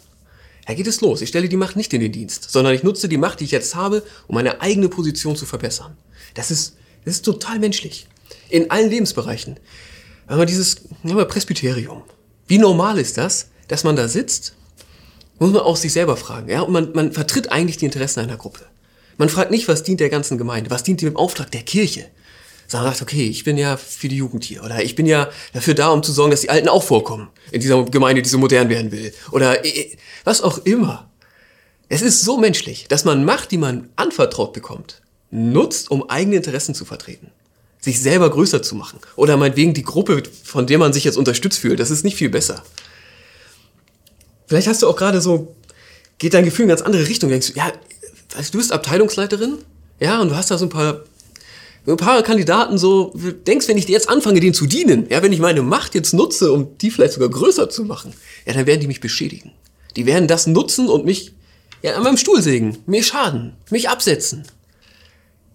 Da 0.67 0.75
geht 0.75 0.87
es 0.87 1.01
los. 1.01 1.23
Ich 1.23 1.31
stelle 1.31 1.49
die 1.49 1.57
Macht 1.57 1.77
nicht 1.77 1.95
in 1.95 2.01
den 2.01 2.13
Dienst, 2.13 2.51
sondern 2.51 2.75
ich 2.75 2.83
nutze 2.83 3.09
die 3.09 3.17
Macht, 3.17 3.41
die 3.41 3.45
ich 3.45 3.51
jetzt 3.53 3.75
habe, 3.75 4.03
um 4.27 4.35
meine 4.35 4.61
eigene 4.61 4.89
Position 4.89 5.35
zu 5.35 5.47
verbessern. 5.47 5.97
Das 6.35 6.51
ist, 6.51 6.77
das 7.05 7.15
ist 7.15 7.25
total 7.25 7.59
menschlich. 7.59 8.07
In 8.51 8.71
allen 8.71 8.91
Lebensbereichen. 8.91 9.59
Aber 10.27 10.45
dieses 10.45 10.83
ja, 11.05 11.25
Presbyterium. 11.25 12.03
Wie 12.47 12.59
normal 12.59 12.99
ist 12.99 13.17
das, 13.17 13.49
dass 13.69 13.83
man 13.83 13.97
da 13.97 14.09
sitzt? 14.09 14.55
Muss 15.39 15.53
man 15.53 15.63
auch 15.63 15.77
sich 15.77 15.93
selber 15.93 16.17
fragen. 16.17 16.51
Ja? 16.51 16.61
Und 16.61 16.73
man, 16.73 16.93
man 16.93 17.13
vertritt 17.13 17.51
eigentlich 17.51 17.79
die 17.79 17.87
Interessen 17.87 18.21
einer 18.21 18.37
Gruppe. 18.37 18.67
Man 19.17 19.31
fragt 19.31 19.51
nicht, 19.51 19.69
was 19.69 19.83
dient 19.83 20.01
der 20.01 20.11
ganzen 20.11 20.37
Gemeinde, 20.37 20.71
was 20.71 20.83
dient 20.83 21.01
dem 21.01 21.17
Auftrag 21.17 21.51
der 21.51 21.63
Kirche. 21.63 22.07
Sondern 22.69 22.93
sagt, 22.93 23.03
okay, 23.03 23.27
ich 23.27 23.45
bin 23.45 23.59
ja 23.59 23.77
für 23.77 24.09
die 24.09 24.17
Jugend 24.17 24.45
hier. 24.45 24.63
Oder 24.63 24.85
ich 24.85 24.95
bin 24.95 25.07
ja 25.07 25.31
dafür 25.53 25.75
da, 25.75 25.89
um 25.89 26.03
zu 26.03 26.13
sorgen, 26.13 26.31
dass 26.31 26.43
die 26.43 26.51
Alten 26.51 26.69
auch 26.69 26.85
vorkommen. 26.85 27.29
In 27.51 27.61
dieser 27.61 27.83
Gemeinde, 27.85 28.23
die 28.23 28.29
so 28.29 28.39
modern 28.39 28.69
werden 28.69 28.93
will. 28.93 29.13
Oder 29.33 29.57
was 30.25 30.43
auch 30.43 30.59
immer. 30.59 31.11
Es 31.89 32.03
ist 32.03 32.23
so 32.23 32.37
menschlich, 32.37 32.87
dass 32.89 33.05
man 33.05 33.25
Macht, 33.25 33.51
die 33.51 33.57
man 33.57 33.89
anvertraut 33.97 34.53
bekommt, 34.53 35.01
nutzt, 35.31 35.91
um 35.91 36.09
eigene 36.11 36.37
Interessen 36.37 36.75
zu 36.75 36.85
vertreten. 36.85 37.31
Sich 37.81 38.01
selber 38.01 38.29
größer 38.29 38.63
zu 38.63 38.75
machen. 38.75 38.99
Oder 39.17 39.37
meinetwegen 39.39 39.73
die 39.73 39.85
Gruppe, 39.85 40.23
von 40.45 40.67
der 40.67 40.79
man 40.79 40.93
sich 40.93 41.05
jetzt 41.05 41.17
unterstützt 41.17 41.61
fühlt. 41.61 41.81
Das 41.81 41.91
ist 41.91 42.05
nicht 42.05 42.17
viel 42.17 42.29
besser. 42.29 42.63
Vielleicht 44.47 44.67
hast 44.67 44.83
du 44.83 44.89
auch 44.89 44.97
gerade 44.97 45.21
so, 45.21 45.55
geht 46.19 46.35
dein 46.35 46.45
Gefühl 46.45 46.65
in 46.65 46.69
ganz 46.69 46.83
andere 46.83 47.07
Richtung. 47.07 47.31
Denkst 47.31 47.53
du, 47.53 47.59
ja, 47.59 47.71
du 47.71 48.59
bist 48.59 48.73
Abteilungsleiterin, 48.73 49.59
ja, 50.01 50.21
und 50.21 50.31
du 50.31 50.37
hast 50.37 50.51
da 50.51 50.59
so 50.59 50.67
ein 50.67 50.71
paar, 50.71 51.01
ein 51.93 51.97
paar 51.97 52.23
Kandidaten 52.23 52.79
so, 52.79 53.15
denkst, 53.47 53.69
wenn 53.69 53.79
ich 53.79 53.89
jetzt 53.89 54.09
anfange, 54.09 54.41
denen 54.41 54.55
zu 54.55 54.67
dienen, 54.67 55.07
ja, 55.09 55.23
wenn 55.23 55.33
ich 55.33 55.41
meine 55.41 55.63
Macht 55.63 55.95
jetzt 55.95 56.13
nutze, 56.13 56.53
um 56.53 56.77
die 56.79 56.91
vielleicht 56.91 57.15
sogar 57.15 57.29
größer 57.29 57.71
zu 57.71 57.85
machen, 57.85 58.13
ja, 58.47 58.53
dann 58.53 58.67
werden 58.67 58.81
die 58.81 58.87
mich 58.87 59.01
beschädigen. 59.01 59.53
Die 59.97 60.07
werden 60.07 60.29
das 60.29 60.47
nutzen 60.47 60.89
und 60.89 61.05
mich, 61.05 61.33
ja, 61.83 61.95
an 61.95 62.03
meinem 62.03 62.17
Stuhl 62.17 62.43
sägen, 62.43 62.79
mir 62.87 63.03
schaden, 63.03 63.57
mich 63.71 63.89
absetzen. 63.89 64.45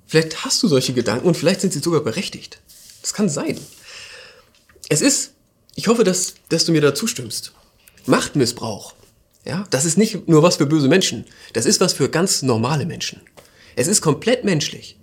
Vielleicht 0.07 0.43
hast 0.43 0.61
du 0.63 0.67
solche 0.67 0.93
Gedanken 0.93 1.27
und 1.27 1.37
vielleicht 1.37 1.61
sind 1.61 1.73
sie 1.73 1.79
sogar 1.79 2.01
berechtigt. 2.01 2.61
Das 3.01 3.13
kann 3.13 3.29
sein. 3.29 3.59
Es 4.89 5.01
ist, 5.01 5.33
ich 5.75 5.87
hoffe, 5.87 6.03
dass, 6.03 6.35
dass 6.49 6.65
du 6.65 6.71
mir 6.71 6.81
da 6.81 6.93
zustimmst. 6.93 7.53
Machtmissbrauch 8.05 8.93
ja, 9.45 9.65
das 9.69 9.85
ist 9.85 9.97
nicht 9.97 10.27
nur 10.27 10.41
was 10.41 10.55
für 10.55 10.65
böse 10.65 10.87
Menschen. 10.87 11.25
Das 11.53 11.65
ist 11.65 11.81
was 11.81 11.93
für 11.93 12.09
ganz 12.09 12.41
normale 12.41 12.85
Menschen. 12.85 13.21
Es 13.75 13.87
ist 13.87 14.01
komplett 14.01 14.43
menschlich, 14.43 14.97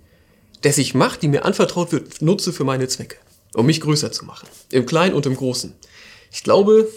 dass 0.61 0.77
ich 0.77 0.93
Macht, 0.93 1.21
die 1.21 1.27
mir 1.27 1.45
anvertraut 1.45 1.91
wird, 1.91 2.21
nutze 2.21 2.53
für 2.53 2.63
meine 2.63 2.87
Zwecke, 2.87 3.17
um 3.53 3.65
mich 3.65 3.81
größer 3.81 4.11
zu 4.11 4.25
machen. 4.25 4.47
Im 4.69 4.85
Kleinen 4.85 5.15
und 5.15 5.25
im 5.25 5.35
Großen. 5.35 5.73
Ich 6.31 6.43
glaube, 6.43 6.87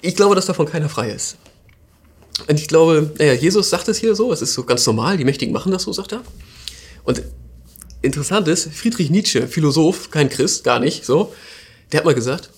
ich 0.00 0.14
glaube, 0.14 0.34
dass 0.34 0.46
davon 0.46 0.66
keiner 0.66 0.88
frei 0.88 1.10
ist. 1.10 1.36
Und 2.46 2.60
ich 2.60 2.68
glaube, 2.68 3.12
naja, 3.18 3.32
Jesus 3.32 3.68
sagt 3.68 3.88
es 3.88 3.98
hier 3.98 4.14
so, 4.14 4.32
es 4.32 4.42
ist 4.42 4.54
so 4.54 4.62
ganz 4.62 4.86
normal, 4.86 5.16
die 5.16 5.24
Mächtigen 5.24 5.52
machen 5.52 5.72
das 5.72 5.82
so, 5.82 5.92
sagt 5.92 6.12
er. 6.12 6.22
Und 7.02 7.22
interessant 8.00 8.46
ist, 8.46 8.72
Friedrich 8.72 9.10
Nietzsche, 9.10 9.48
Philosoph, 9.48 10.10
kein 10.10 10.28
Christ, 10.28 10.62
gar 10.62 10.78
nicht, 10.78 11.04
so, 11.04 11.34
der 11.90 11.98
hat 11.98 12.04
mal 12.04 12.14
gesagt, 12.14 12.50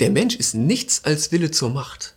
der 0.00 0.10
Mensch 0.10 0.36
ist 0.36 0.54
nichts 0.54 1.04
als 1.04 1.30
Wille 1.30 1.50
zur 1.50 1.70
Macht. 1.70 2.14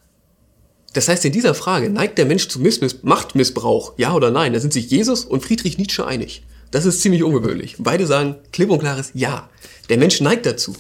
Das 0.96 1.10
heißt, 1.10 1.26
in 1.26 1.34
dieser 1.34 1.54
Frage 1.54 1.90
neigt 1.90 2.18
der 2.18 2.26
Mensch 2.26 2.48
zu 2.48 2.58
Missmiss 2.58 3.04
Machtmissbrauch, 3.04 3.96
ja 3.98 4.14
oder 4.14 4.32
nein? 4.32 4.54
Da 4.54 4.62
sind 4.62 4.72
sich 4.72 4.90
Jesus 4.90 5.26
und 5.26 5.44
Friedrich 5.44 5.78
Nietzsche 5.78 6.08
einig. 6.08 6.46
Das 6.72 6.86
ist 6.86 7.02
ziemlich 7.02 7.22
ungewöhnlich. 7.22 7.76
Beide 7.80 8.08
sagen 8.08 8.36
klipp 8.54 8.70
und 8.70 8.80
klares 8.80 9.12
Ja. 9.14 9.50
Der 9.90 9.98
Mensch 9.98 10.22
neigt 10.22 10.46
dazu. 10.46 10.74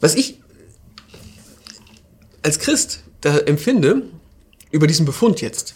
Was 0.00 0.14
ich 0.14 0.40
als 2.42 2.58
Christ 2.60 3.00
da 3.20 3.36
empfinde, 3.40 4.04
über 4.70 4.86
diesen 4.86 5.04
Befund 5.04 5.42
jetzt, 5.42 5.74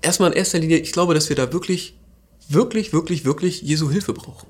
erstmal 0.00 0.30
in 0.30 0.36
erster 0.36 0.60
Linie, 0.60 0.78
ich 0.78 0.92
glaube, 0.92 1.14
dass 1.14 1.28
wir 1.28 1.34
da 1.34 1.52
wirklich, 1.52 1.98
wirklich, 2.48 2.92
wirklich, 2.92 3.24
wirklich 3.24 3.62
Jesu 3.62 3.90
Hilfe 3.90 4.12
brauchen. 4.12 4.46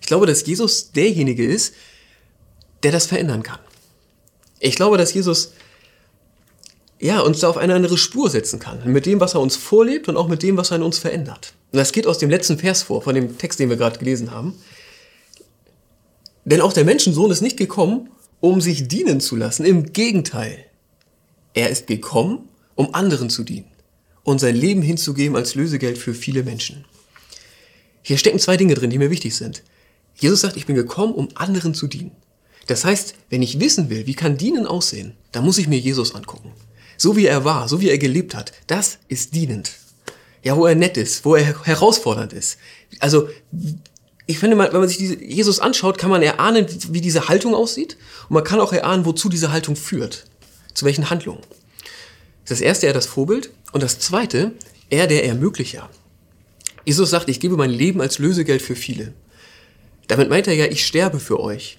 Ich 0.00 0.06
glaube, 0.06 0.24
dass 0.24 0.46
Jesus 0.46 0.90
derjenige 0.92 1.44
ist, 1.44 1.74
der 2.82 2.92
das 2.92 3.04
verändern 3.04 3.42
kann. 3.42 3.60
Ich 4.58 4.74
glaube, 4.74 4.96
dass 4.96 5.12
Jesus 5.12 5.52
ja, 7.00 7.20
uns 7.20 7.40
da 7.40 7.48
auf 7.48 7.56
eine 7.56 7.74
andere 7.74 7.98
Spur 7.98 8.28
setzen 8.30 8.58
kann. 8.58 8.80
Mit 8.92 9.06
dem, 9.06 9.20
was 9.20 9.34
er 9.34 9.40
uns 9.40 9.56
vorlebt 9.56 10.08
und 10.08 10.16
auch 10.16 10.28
mit 10.28 10.42
dem, 10.42 10.56
was 10.56 10.70
er 10.70 10.78
in 10.78 10.82
uns 10.82 10.98
verändert. 10.98 11.54
Und 11.72 11.78
das 11.78 11.92
geht 11.92 12.06
aus 12.06 12.18
dem 12.18 12.30
letzten 12.30 12.58
Vers 12.58 12.82
vor, 12.82 13.02
von 13.02 13.14
dem 13.14 13.38
Text, 13.38 13.58
den 13.60 13.68
wir 13.68 13.76
gerade 13.76 13.98
gelesen 13.98 14.30
haben. 14.30 14.54
Denn 16.44 16.60
auch 16.60 16.72
der 16.72 16.84
Menschensohn 16.84 17.30
ist 17.30 17.42
nicht 17.42 17.56
gekommen, 17.56 18.08
um 18.40 18.60
sich 18.60 18.88
dienen 18.88 19.20
zu 19.20 19.36
lassen. 19.36 19.64
Im 19.64 19.92
Gegenteil. 19.92 20.64
Er 21.54 21.70
ist 21.70 21.86
gekommen, 21.86 22.48
um 22.74 22.94
anderen 22.94 23.30
zu 23.30 23.42
dienen 23.42 23.66
und 24.28 24.38
sein 24.38 24.54
Leben 24.54 24.82
hinzugeben 24.82 25.36
als 25.36 25.54
Lösegeld 25.54 25.98
für 25.98 26.14
viele 26.14 26.42
Menschen. 26.42 26.84
Hier 28.02 28.18
stecken 28.18 28.38
zwei 28.38 28.56
Dinge 28.56 28.74
drin, 28.74 28.90
die 28.90 28.98
mir 28.98 29.10
wichtig 29.10 29.34
sind. 29.34 29.62
Jesus 30.16 30.42
sagt, 30.42 30.56
ich 30.56 30.66
bin 30.66 30.76
gekommen, 30.76 31.14
um 31.14 31.28
anderen 31.34 31.74
zu 31.74 31.86
dienen. 31.86 32.12
Das 32.66 32.84
heißt, 32.84 33.14
wenn 33.30 33.42
ich 33.42 33.60
wissen 33.60 33.88
will, 33.88 34.06
wie 34.06 34.14
kann 34.14 34.36
Dienen 34.36 34.66
aussehen, 34.66 35.14
dann 35.32 35.44
muss 35.44 35.58
ich 35.58 35.68
mir 35.68 35.78
Jesus 35.78 36.14
angucken. 36.14 36.52
So 36.98 37.16
wie 37.16 37.26
er 37.26 37.44
war, 37.44 37.68
so 37.68 37.80
wie 37.80 37.88
er 37.88 37.96
gelebt 37.96 38.34
hat, 38.34 38.52
das 38.66 38.98
ist 39.08 39.34
dienend. 39.34 39.70
Ja, 40.42 40.56
wo 40.56 40.66
er 40.66 40.74
nett 40.74 40.96
ist, 40.96 41.24
wo 41.24 41.36
er 41.36 41.64
herausfordernd 41.64 42.32
ist. 42.32 42.58
Also, 43.00 43.28
ich 44.26 44.38
finde, 44.38 44.58
wenn 44.58 44.72
man 44.72 44.88
sich 44.88 44.98
Jesus 44.98 45.58
anschaut, 45.58 45.96
kann 45.96 46.10
man 46.10 46.22
erahnen, 46.22 46.66
wie 46.90 47.00
diese 47.00 47.28
Haltung 47.28 47.54
aussieht. 47.54 47.96
Und 48.28 48.34
man 48.34 48.44
kann 48.44 48.60
auch 48.60 48.72
erahnen, 48.72 49.06
wozu 49.06 49.28
diese 49.28 49.52
Haltung 49.52 49.74
führt. 49.74 50.26
Zu 50.74 50.84
welchen 50.84 51.08
Handlungen. 51.08 51.40
Das 52.46 52.60
erste, 52.60 52.86
er 52.86 52.92
das 52.92 53.06
Vorbild. 53.06 53.50
Und 53.72 53.82
das 53.82 53.98
zweite, 54.00 54.52
er 54.90 55.06
der 55.06 55.24
Ermöglicher. 55.24 55.88
Jesus 56.84 57.10
sagt, 57.10 57.28
ich 57.28 57.40
gebe 57.40 57.56
mein 57.56 57.70
Leben 57.70 58.00
als 58.00 58.18
Lösegeld 58.18 58.62
für 58.62 58.76
viele. 58.76 59.12
Damit 60.08 60.30
meint 60.30 60.46
er 60.46 60.54
ja, 60.54 60.66
ich 60.66 60.86
sterbe 60.86 61.20
für 61.20 61.40
euch. 61.40 61.78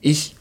Ich, 0.00 0.34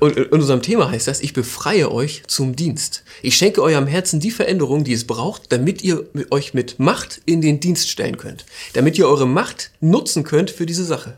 und 0.00 0.16
in 0.16 0.24
unserem 0.26 0.62
Thema 0.62 0.90
heißt 0.90 1.06
das, 1.06 1.20
ich 1.20 1.32
befreie 1.32 1.90
euch 1.92 2.22
zum 2.26 2.56
Dienst. 2.56 3.04
Ich 3.22 3.36
schenke 3.36 3.62
eurem 3.62 3.86
Herzen 3.86 4.20
die 4.20 4.30
Veränderung, 4.30 4.84
die 4.84 4.92
es 4.92 5.06
braucht, 5.06 5.52
damit 5.52 5.82
ihr 5.82 6.06
euch 6.30 6.54
mit 6.54 6.78
Macht 6.78 7.20
in 7.26 7.40
den 7.40 7.60
Dienst 7.60 7.90
stellen 7.90 8.16
könnt. 8.16 8.46
Damit 8.72 8.98
ihr 8.98 9.06
eure 9.06 9.26
Macht 9.26 9.70
nutzen 9.80 10.24
könnt 10.24 10.50
für 10.50 10.66
diese 10.66 10.84
Sache. 10.84 11.16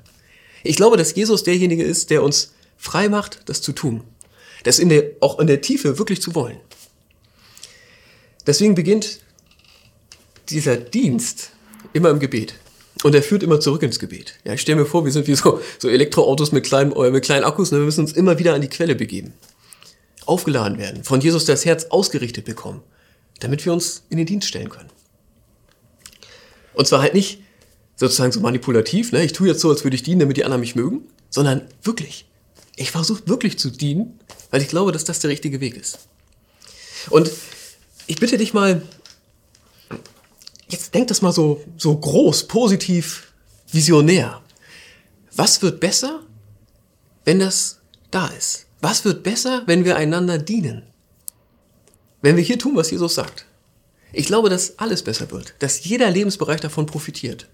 Ich 0.62 0.76
glaube, 0.76 0.96
dass 0.96 1.14
Jesus 1.14 1.44
derjenige 1.44 1.84
ist, 1.84 2.10
der 2.10 2.22
uns 2.22 2.52
frei 2.76 3.08
macht, 3.08 3.40
das 3.46 3.62
zu 3.62 3.72
tun. 3.72 4.02
Das 4.64 4.78
in 4.78 4.88
der, 4.88 5.04
auch 5.20 5.38
in 5.38 5.46
der 5.46 5.60
Tiefe 5.60 5.98
wirklich 5.98 6.20
zu 6.20 6.34
wollen. 6.34 6.58
Deswegen 8.46 8.75
beginnt 8.75 9.20
dieser 10.48 10.76
Dienst 10.76 11.50
immer 11.92 12.10
im 12.10 12.18
Gebet. 12.18 12.54
Und 13.05 13.14
er 13.14 13.23
führt 13.23 13.43
immer 13.43 13.61
zurück 13.61 13.83
ins 13.83 13.99
Gebet. 13.99 14.35
Ja, 14.45 14.55
ich 14.55 14.61
stelle 14.61 14.81
mir 14.81 14.87
vor, 14.87 15.05
wir 15.05 15.12
sind 15.12 15.26
wie 15.26 15.35
so, 15.35 15.61
so 15.78 15.88
Elektroautos 15.88 16.52
mit 16.52 16.64
kleinen, 16.64 16.93
äh, 16.93 17.11
mit 17.11 17.25
kleinen 17.25 17.45
Akkus 17.45 17.71
und 17.71 17.78
wir 17.78 17.85
müssen 17.85 18.00
uns 18.00 18.12
immer 18.12 18.38
wieder 18.38 18.55
an 18.55 18.61
die 18.61 18.69
Quelle 18.69 18.95
begeben. 18.95 19.35
Aufgeladen 20.26 20.78
werden, 20.78 21.05
von 21.05 21.21
Jesus 21.21 21.45
das 21.45 21.64
Herz 21.64 21.87
ausgerichtet 21.87 22.45
bekommen, 22.45 22.83
damit 23.40 23.64
wir 23.64 23.73
uns 23.73 24.02
in 24.11 24.19
den 24.19 24.26
Dienst 24.26 24.49
stellen 24.49 24.69
können. 24.69 24.90
Und 26.75 26.87
zwar 26.87 27.00
halt 27.00 27.14
nicht 27.14 27.40
sozusagen 27.97 28.33
so 28.33 28.40
manipulativ, 28.40 29.12
ne? 29.12 29.25
ich 29.25 29.33
tue 29.33 29.49
jetzt 29.49 29.61
so, 29.61 29.71
als 29.71 29.85
würde 29.85 29.97
ich 29.97 30.02
dienen, 30.02 30.21
damit 30.21 30.37
die 30.37 30.45
anderen 30.45 30.61
mich 30.61 30.76
mögen, 30.76 31.02
sondern 31.31 31.62
wirklich. 31.83 32.26
Ich 32.76 32.90
versuche 32.90 33.26
wirklich 33.26 33.59
zu 33.59 33.71
dienen, 33.71 34.21
weil 34.50 34.62
ich 34.62 34.69
glaube, 34.69 34.93
dass 34.93 35.05
das 35.05 35.19
der 35.19 35.31
richtige 35.31 35.61
Weg 35.61 35.76
ist. 35.76 35.99
Und 37.11 37.31
ich 38.07 38.17
bitte 38.21 38.38
dich 38.38 38.55
mal, 38.55 38.83
jetzt 40.68 40.94
denk 40.94 41.08
das 41.08 41.22
mal 41.22 41.32
so, 41.32 41.62
so 41.76 41.96
groß, 41.96 42.48
positiv, 42.48 43.32
visionär. 43.70 44.42
Was 45.34 45.62
wird 45.62 45.80
besser, 45.80 46.22
wenn 47.25 47.38
das 47.38 47.80
da 48.10 48.28
ist? 48.28 48.66
Was 48.80 49.04
wird 49.04 49.22
besser, 49.22 49.62
wenn 49.66 49.84
wir 49.84 49.96
einander 49.96 50.38
dienen? 50.38 50.82
Wenn 52.22 52.37
wir 52.37 52.42
hier 52.42 52.58
tun, 52.58 52.76
was 52.76 52.90
Jesus 52.90 53.14
sagt. 53.14 53.44
Ich 54.12 54.26
glaube, 54.26 54.48
dass 54.48 54.78
alles 54.78 55.02
besser 55.02 55.30
wird, 55.30 55.54
dass 55.58 55.84
jeder 55.84 56.10
Lebensbereich 56.10 56.60
davon 56.60 56.87
profitiert. 56.87 57.46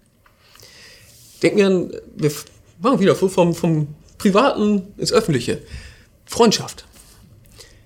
Denken 1.42 1.58
wir 1.58 1.66
an, 1.66 1.92
wir 2.16 2.32
machen 2.80 3.00
wieder 3.00 3.16
vom, 3.16 3.54
vom 3.54 3.88
Privaten 4.18 4.94
ins 4.96 5.12
Öffentliche. 5.12 5.62
Freundschaft. 6.24 6.86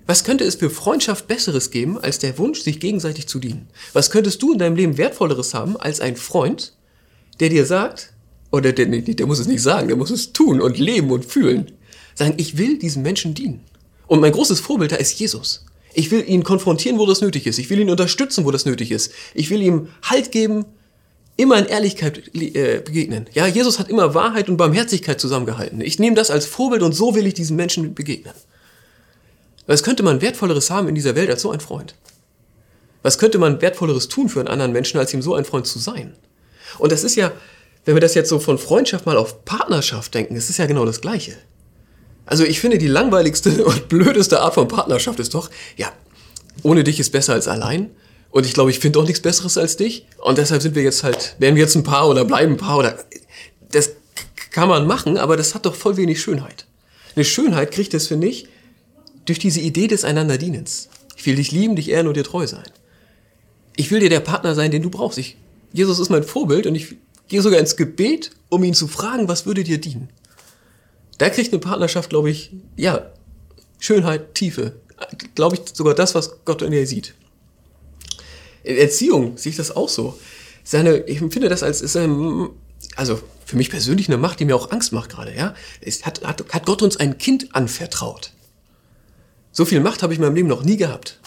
Was 0.08 0.24
könnte 0.24 0.44
es 0.44 0.54
für 0.54 0.70
Freundschaft 0.70 1.28
Besseres 1.28 1.70
geben, 1.70 1.98
als 1.98 2.18
der 2.18 2.38
Wunsch, 2.38 2.62
sich 2.62 2.80
gegenseitig 2.80 3.28
zu 3.28 3.38
dienen? 3.38 3.68
Was 3.92 4.10
könntest 4.10 4.40
du 4.40 4.54
in 4.54 4.58
deinem 4.58 4.74
Leben 4.74 4.96
Wertvolleres 4.96 5.52
haben, 5.52 5.76
als 5.76 6.00
ein 6.00 6.16
Freund, 6.16 6.72
der 7.40 7.50
dir 7.50 7.66
sagt, 7.66 8.14
oder 8.50 8.72
der, 8.72 8.86
der 8.86 9.26
muss 9.26 9.38
es 9.38 9.46
nicht 9.46 9.60
sagen, 9.60 9.86
der 9.88 9.98
muss 9.98 10.08
es 10.08 10.32
tun 10.32 10.62
und 10.62 10.78
leben 10.78 11.10
und 11.10 11.26
fühlen, 11.26 11.72
sagen, 12.14 12.32
ich 12.38 12.56
will 12.56 12.78
diesen 12.78 13.02
Menschen 13.02 13.34
dienen. 13.34 13.60
Und 14.06 14.20
mein 14.20 14.32
großes 14.32 14.60
Vorbild 14.60 14.92
da 14.92 14.96
ist 14.96 15.20
Jesus. 15.20 15.66
Ich 15.92 16.10
will 16.10 16.26
ihn 16.26 16.42
konfrontieren, 16.42 16.98
wo 16.98 17.04
das 17.04 17.20
nötig 17.20 17.46
ist. 17.46 17.58
Ich 17.58 17.68
will 17.68 17.78
ihn 17.78 17.90
unterstützen, 17.90 18.46
wo 18.46 18.50
das 18.50 18.64
nötig 18.64 18.90
ist. 18.90 19.12
Ich 19.34 19.50
will 19.50 19.60
ihm 19.60 19.88
Halt 20.00 20.32
geben, 20.32 20.64
immer 21.36 21.58
in 21.58 21.66
Ehrlichkeit 21.66 22.34
äh, 22.34 22.80
begegnen. 22.82 23.26
Ja, 23.34 23.46
Jesus 23.46 23.78
hat 23.78 23.90
immer 23.90 24.14
Wahrheit 24.14 24.48
und 24.48 24.56
Barmherzigkeit 24.56 25.20
zusammengehalten. 25.20 25.82
Ich 25.82 25.98
nehme 25.98 26.16
das 26.16 26.30
als 26.30 26.46
Vorbild 26.46 26.82
und 26.82 26.94
so 26.94 27.14
will 27.14 27.26
ich 27.26 27.34
diesen 27.34 27.56
Menschen 27.56 27.94
begegnen. 27.94 28.32
Was 29.68 29.82
könnte 29.82 30.02
man 30.02 30.22
Wertvolleres 30.22 30.70
haben 30.70 30.88
in 30.88 30.94
dieser 30.94 31.14
Welt 31.14 31.28
als 31.28 31.42
so 31.42 31.50
ein 31.50 31.60
Freund? 31.60 31.94
Was 33.02 33.18
könnte 33.18 33.36
man 33.36 33.60
Wertvolleres 33.60 34.08
tun 34.08 34.30
für 34.30 34.40
einen 34.40 34.48
anderen 34.48 34.72
Menschen, 34.72 34.98
als 34.98 35.12
ihm 35.12 35.20
so 35.20 35.34
ein 35.34 35.44
Freund 35.44 35.66
zu 35.66 35.78
sein? 35.78 36.16
Und 36.78 36.90
das 36.90 37.04
ist 37.04 37.16
ja, 37.16 37.32
wenn 37.84 37.94
wir 37.94 38.00
das 38.00 38.14
jetzt 38.14 38.30
so 38.30 38.38
von 38.38 38.56
Freundschaft 38.56 39.04
mal 39.04 39.18
auf 39.18 39.44
Partnerschaft 39.44 40.14
denken, 40.14 40.36
es 40.36 40.48
ist 40.48 40.56
ja 40.56 40.64
genau 40.64 40.86
das 40.86 41.02
Gleiche. 41.02 41.36
Also 42.24 42.44
ich 42.44 42.60
finde, 42.60 42.78
die 42.78 42.88
langweiligste 42.88 43.62
und 43.66 43.90
blödeste 43.90 44.40
Art 44.40 44.54
von 44.54 44.68
Partnerschaft 44.68 45.20
ist 45.20 45.34
doch, 45.34 45.50
ja, 45.76 45.92
ohne 46.62 46.82
dich 46.82 46.98
ist 46.98 47.12
besser 47.12 47.34
als 47.34 47.46
allein. 47.46 47.90
Und 48.30 48.46
ich 48.46 48.54
glaube, 48.54 48.70
ich 48.70 48.78
finde 48.78 48.98
auch 48.98 49.04
nichts 49.04 49.20
Besseres 49.20 49.58
als 49.58 49.76
dich. 49.76 50.06
Und 50.16 50.38
deshalb 50.38 50.62
sind 50.62 50.76
wir 50.76 50.82
jetzt 50.82 51.04
halt, 51.04 51.36
werden 51.40 51.56
wir 51.56 51.62
jetzt 51.62 51.74
ein 51.74 51.82
Paar 51.82 52.08
oder 52.08 52.24
bleiben 52.24 52.54
ein 52.54 52.58
Paar 52.58 52.78
oder, 52.78 52.96
das 53.70 53.90
kann 54.50 54.70
man 54.70 54.86
machen, 54.86 55.18
aber 55.18 55.36
das 55.36 55.54
hat 55.54 55.66
doch 55.66 55.74
voll 55.74 55.98
wenig 55.98 56.22
Schönheit. 56.22 56.66
Eine 57.14 57.26
Schönheit 57.26 57.70
kriegt 57.70 57.92
es, 57.92 58.06
finde 58.06 58.28
ich, 58.28 58.48
durch 59.28 59.38
diese 59.38 59.60
Idee 59.60 59.86
des 59.86 60.04
Einanderdienens. 60.04 60.88
Ich 61.16 61.26
will 61.26 61.36
dich 61.36 61.52
lieben, 61.52 61.76
dich 61.76 61.90
ehren 61.90 62.06
und 62.06 62.16
dir 62.16 62.24
treu 62.24 62.46
sein. 62.46 62.70
Ich 63.76 63.90
will 63.90 64.00
dir 64.00 64.10
der 64.10 64.20
Partner 64.20 64.54
sein, 64.54 64.70
den 64.70 64.82
du 64.82 64.90
brauchst. 64.90 65.18
Ich, 65.18 65.36
Jesus 65.72 65.98
ist 65.98 66.10
mein 66.10 66.24
Vorbild 66.24 66.66
und 66.66 66.74
ich 66.74 66.96
gehe 67.28 67.42
sogar 67.42 67.60
ins 67.60 67.76
Gebet, 67.76 68.30
um 68.48 68.64
ihn 68.64 68.74
zu 68.74 68.88
fragen, 68.88 69.28
was 69.28 69.46
würde 69.46 69.64
dir 69.64 69.78
dienen. 69.78 70.08
Da 71.18 71.30
kriegt 71.30 71.52
eine 71.52 71.60
Partnerschaft, 71.60 72.10
glaube 72.10 72.30
ich, 72.30 72.52
ja, 72.76 73.10
Schönheit, 73.78 74.34
Tiefe. 74.34 74.80
Glaube 75.34 75.56
ich 75.56 75.62
sogar 75.74 75.94
das, 75.94 76.14
was 76.14 76.44
Gott 76.44 76.62
in 76.62 76.70
dir 76.70 76.86
sieht. 76.86 77.14
In 78.64 78.76
Erziehung 78.76 79.36
sehe 79.36 79.50
ich 79.50 79.56
das 79.56 79.74
auch 79.74 79.88
so. 79.88 80.18
Seine, 80.64 80.98
ich 81.06 81.20
empfinde 81.20 81.48
das 81.48 81.62
als, 81.62 81.80
ist 81.80 81.96
eine, 81.96 82.50
also 82.96 83.20
für 83.44 83.56
mich 83.56 83.70
persönlich 83.70 84.08
eine 84.08 84.18
Macht, 84.18 84.40
die 84.40 84.44
mir 84.44 84.56
auch 84.56 84.70
Angst 84.72 84.92
macht 84.92 85.10
gerade, 85.10 85.34
ja. 85.34 85.54
Es 85.80 86.04
hat, 86.04 86.24
hat, 86.24 86.44
hat 86.52 86.66
Gott 86.66 86.82
uns 86.82 86.96
ein 86.96 87.18
Kind 87.18 87.54
anvertraut. 87.54 88.32
So 89.58 89.64
viel 89.64 89.80
Macht 89.80 90.04
habe 90.04 90.12
ich 90.12 90.20
in 90.20 90.24
meinem 90.24 90.36
Leben 90.36 90.46
noch 90.46 90.62
nie 90.62 90.76
gehabt. 90.76 91.18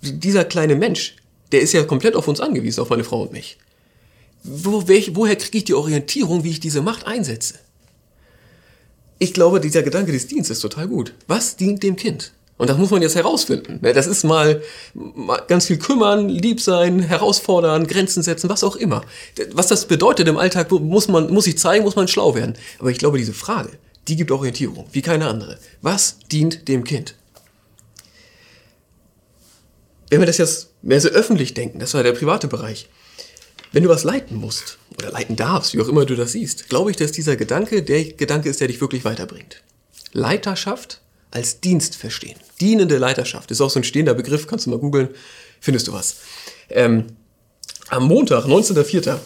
Dieser 0.00 0.44
kleine 0.44 0.76
Mensch, 0.76 1.16
der 1.50 1.60
ist 1.60 1.72
ja 1.72 1.82
komplett 1.82 2.14
auf 2.14 2.28
uns 2.28 2.40
angewiesen, 2.40 2.80
auf 2.80 2.90
meine 2.90 3.02
Frau 3.02 3.22
und 3.22 3.32
mich. 3.32 3.58
Wo, 4.44 4.86
welch, 4.86 5.16
woher 5.16 5.34
kriege 5.34 5.58
ich 5.58 5.64
die 5.64 5.74
Orientierung, 5.74 6.44
wie 6.44 6.50
ich 6.50 6.60
diese 6.60 6.82
Macht 6.82 7.04
einsetze? 7.04 7.54
Ich 9.18 9.34
glaube, 9.34 9.58
dieser 9.58 9.82
Gedanke 9.82 10.12
des 10.12 10.28
Dienstes 10.28 10.58
ist 10.58 10.60
total 10.60 10.86
gut. 10.86 11.14
Was 11.26 11.56
dient 11.56 11.82
dem 11.82 11.96
Kind? 11.96 12.30
Und 12.58 12.70
das 12.70 12.78
muss 12.78 12.90
man 12.90 13.02
jetzt 13.02 13.16
herausfinden. 13.16 13.80
Ne, 13.82 13.92
das 13.92 14.06
ist 14.06 14.22
mal, 14.22 14.62
ganz 15.48 15.66
viel 15.66 15.78
kümmern, 15.78 16.28
lieb 16.28 16.60
sein, 16.60 17.00
herausfordern, 17.00 17.88
Grenzen 17.88 18.22
setzen, 18.22 18.48
was 18.50 18.62
auch 18.62 18.76
immer. 18.76 19.02
Was 19.50 19.66
das 19.66 19.86
bedeutet 19.86 20.28
im 20.28 20.36
Alltag, 20.36 20.70
muss 20.70 21.08
man, 21.08 21.32
muss 21.32 21.48
ich 21.48 21.58
zeigen, 21.58 21.82
muss 21.82 21.96
man 21.96 22.06
schlau 22.06 22.36
werden. 22.36 22.54
Aber 22.78 22.92
ich 22.92 22.98
glaube, 22.98 23.18
diese 23.18 23.32
Frage, 23.32 23.70
die 24.08 24.16
gibt 24.16 24.30
Orientierung, 24.30 24.86
wie 24.92 25.02
keine 25.02 25.26
andere. 25.26 25.58
Was 25.82 26.18
dient 26.30 26.68
dem 26.68 26.84
Kind? 26.84 27.14
Wenn 30.08 30.20
wir 30.20 30.26
das 30.26 30.38
jetzt 30.38 30.70
mehr 30.82 31.00
so 31.00 31.08
öffentlich 31.08 31.54
denken, 31.54 31.78
das 31.78 31.94
war 31.94 32.02
der 32.02 32.12
private 32.12 32.46
Bereich, 32.46 32.88
wenn 33.72 33.82
du 33.82 33.88
was 33.88 34.04
leiten 34.04 34.36
musst 34.36 34.78
oder 34.96 35.10
leiten 35.10 35.36
darfst, 35.36 35.74
wie 35.74 35.80
auch 35.80 35.88
immer 35.88 36.06
du 36.06 36.14
das 36.14 36.32
siehst, 36.32 36.68
glaube 36.68 36.90
ich, 36.90 36.96
dass 36.96 37.12
dieser 37.12 37.36
Gedanke 37.36 37.82
der 37.82 38.04
Gedanke 38.04 38.48
ist, 38.48 38.60
der 38.60 38.68
dich 38.68 38.80
wirklich 38.80 39.04
weiterbringt. 39.04 39.62
Leiterschaft 40.12 41.00
als 41.32 41.60
Dienst 41.60 41.96
verstehen. 41.96 42.36
Dienende 42.60 42.98
Leiterschaft 42.98 43.50
ist 43.50 43.60
auch 43.60 43.70
so 43.70 43.80
ein 43.80 43.84
stehender 43.84 44.14
Begriff, 44.14 44.46
kannst 44.46 44.66
du 44.66 44.70
mal 44.70 44.78
googeln, 44.78 45.08
findest 45.60 45.88
du 45.88 45.92
was. 45.92 46.16
Ähm, 46.70 47.06
am 47.88 48.06
Montag, 48.06 48.46
19.04., 48.46 49.18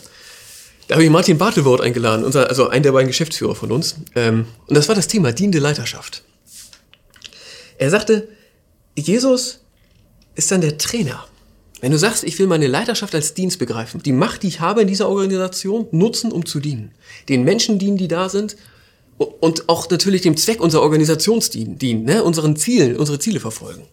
da 0.90 0.96
habe 0.96 1.04
ich 1.04 1.10
Martin 1.10 1.38
Bartelwort 1.38 1.80
eingeladen, 1.82 2.24
unser, 2.24 2.48
also 2.48 2.66
einen 2.68 2.82
der 2.82 2.90
beiden 2.90 3.06
Geschäftsführer 3.06 3.54
von 3.54 3.70
uns. 3.70 3.94
Ähm, 4.16 4.46
und 4.66 4.76
das 4.76 4.88
war 4.88 4.96
das 4.96 5.06
Thema 5.06 5.30
dienende 5.30 5.60
Leiterschaft. 5.60 6.24
Er 7.78 7.90
sagte, 7.90 8.26
Jesus 8.96 9.60
ist 10.34 10.50
dann 10.50 10.62
der 10.62 10.78
Trainer. 10.78 11.24
Wenn 11.80 11.92
du 11.92 11.98
sagst, 11.98 12.24
ich 12.24 12.36
will 12.40 12.48
meine 12.48 12.66
Leiterschaft 12.66 13.14
als 13.14 13.34
Dienst 13.34 13.60
begreifen, 13.60 14.02
die 14.02 14.10
Macht, 14.10 14.42
die 14.42 14.48
ich 14.48 14.58
habe 14.58 14.82
in 14.82 14.88
dieser 14.88 15.08
Organisation, 15.08 15.86
nutzen, 15.92 16.32
um 16.32 16.44
zu 16.44 16.58
dienen. 16.58 16.90
Den 17.28 17.44
Menschen 17.44 17.78
dienen, 17.78 17.96
die 17.96 18.08
da 18.08 18.28
sind 18.28 18.56
und 19.16 19.68
auch 19.68 19.88
natürlich 19.90 20.22
dem 20.22 20.36
Zweck 20.36 20.60
unserer 20.60 20.82
Organisation 20.82 21.40
dienen, 21.52 22.02
ne? 22.02 22.24
unseren 22.24 22.56
Zielen, 22.56 22.96
unsere 22.96 23.20
Ziele 23.20 23.38
verfolgen. 23.38 23.84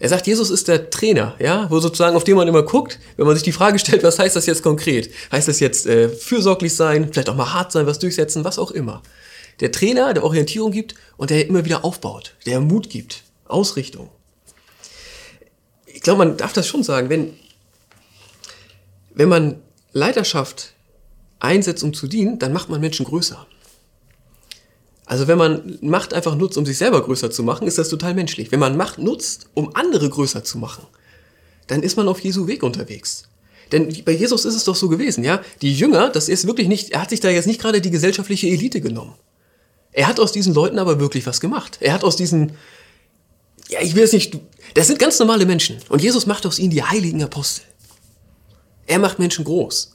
Er 0.00 0.08
sagt, 0.08 0.26
Jesus 0.26 0.48
ist 0.48 0.66
der 0.66 0.88
Trainer, 0.88 1.36
ja, 1.38 1.70
wo 1.70 1.78
sozusagen 1.78 2.16
auf 2.16 2.24
den 2.24 2.34
man 2.34 2.48
immer 2.48 2.62
guckt, 2.62 2.98
wenn 3.18 3.26
man 3.26 3.36
sich 3.36 3.44
die 3.44 3.52
Frage 3.52 3.78
stellt, 3.78 4.02
was 4.02 4.18
heißt 4.18 4.34
das 4.34 4.46
jetzt 4.46 4.62
konkret? 4.62 5.12
Heißt 5.30 5.46
das 5.46 5.60
jetzt 5.60 5.86
äh, 5.86 6.08
fürsorglich 6.08 6.74
sein, 6.74 7.12
vielleicht 7.12 7.28
auch 7.28 7.36
mal 7.36 7.52
hart 7.52 7.70
sein, 7.70 7.86
was 7.86 7.98
durchsetzen, 7.98 8.42
was 8.42 8.58
auch 8.58 8.70
immer. 8.70 9.02
Der 9.60 9.70
Trainer, 9.70 10.14
der 10.14 10.24
Orientierung 10.24 10.72
gibt 10.72 10.94
und 11.18 11.28
der 11.28 11.46
immer 11.46 11.66
wieder 11.66 11.84
aufbaut, 11.84 12.34
der 12.46 12.60
Mut 12.60 12.88
gibt, 12.88 13.24
Ausrichtung. 13.44 14.08
Ich 15.84 16.00
glaube, 16.00 16.24
man 16.24 16.38
darf 16.38 16.54
das 16.54 16.66
schon 16.66 16.82
sagen, 16.82 17.10
wenn, 17.10 17.34
wenn 19.12 19.28
man 19.28 19.60
Leiterschaft 19.92 20.72
einsetzt, 21.40 21.84
um 21.84 21.92
zu 21.92 22.06
dienen, 22.06 22.38
dann 22.38 22.54
macht 22.54 22.70
man 22.70 22.80
Menschen 22.80 23.04
größer. 23.04 23.46
Also 25.10 25.26
wenn 25.26 25.38
man 25.38 25.76
Macht 25.80 26.14
einfach 26.14 26.36
nutzt, 26.36 26.56
um 26.56 26.64
sich 26.64 26.78
selber 26.78 27.02
größer 27.02 27.32
zu 27.32 27.42
machen, 27.42 27.66
ist 27.66 27.78
das 27.78 27.88
total 27.88 28.14
menschlich. 28.14 28.52
Wenn 28.52 28.60
man 28.60 28.76
Macht 28.76 29.00
nutzt, 29.00 29.48
um 29.54 29.74
andere 29.74 30.08
größer 30.08 30.44
zu 30.44 30.56
machen, 30.56 30.86
dann 31.66 31.82
ist 31.82 31.96
man 31.96 32.06
auf 32.06 32.20
Jesu 32.20 32.46
Weg 32.46 32.62
unterwegs. 32.62 33.24
Denn 33.72 33.92
bei 34.04 34.12
Jesus 34.12 34.44
ist 34.44 34.54
es 34.54 34.62
doch 34.62 34.76
so 34.76 34.88
gewesen, 34.88 35.24
ja? 35.24 35.42
Die 35.62 35.74
Jünger, 35.74 36.10
das 36.10 36.28
ist 36.28 36.46
wirklich 36.46 36.68
nicht, 36.68 36.90
er 36.90 37.02
hat 37.02 37.10
sich 37.10 37.18
da 37.18 37.28
jetzt 37.28 37.48
nicht 37.48 37.60
gerade 37.60 37.80
die 37.80 37.90
gesellschaftliche 37.90 38.46
Elite 38.46 38.80
genommen. 38.80 39.14
Er 39.90 40.06
hat 40.06 40.20
aus 40.20 40.30
diesen 40.30 40.54
Leuten 40.54 40.78
aber 40.78 41.00
wirklich 41.00 41.26
was 41.26 41.40
gemacht. 41.40 41.78
Er 41.80 41.92
hat 41.92 42.04
aus 42.04 42.14
diesen, 42.14 42.52
ja, 43.68 43.80
ich 43.82 43.96
will 43.96 44.04
es 44.04 44.12
nicht, 44.12 44.38
das 44.74 44.86
sind 44.86 45.00
ganz 45.00 45.18
normale 45.18 45.44
Menschen. 45.44 45.78
Und 45.88 46.02
Jesus 46.02 46.26
macht 46.26 46.46
aus 46.46 46.60
ihnen 46.60 46.70
die 46.70 46.84
heiligen 46.84 47.20
Apostel. 47.20 47.64
Er 48.86 49.00
macht 49.00 49.18
Menschen 49.18 49.44
groß. 49.44 49.90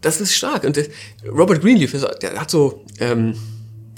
Das 0.00 0.18
ist 0.18 0.34
stark. 0.34 0.64
Und 0.64 0.80
Robert 1.28 1.60
Greenleaf, 1.60 1.94
der 2.22 2.40
hat 2.40 2.50
so, 2.50 2.82
ähm, 3.00 3.36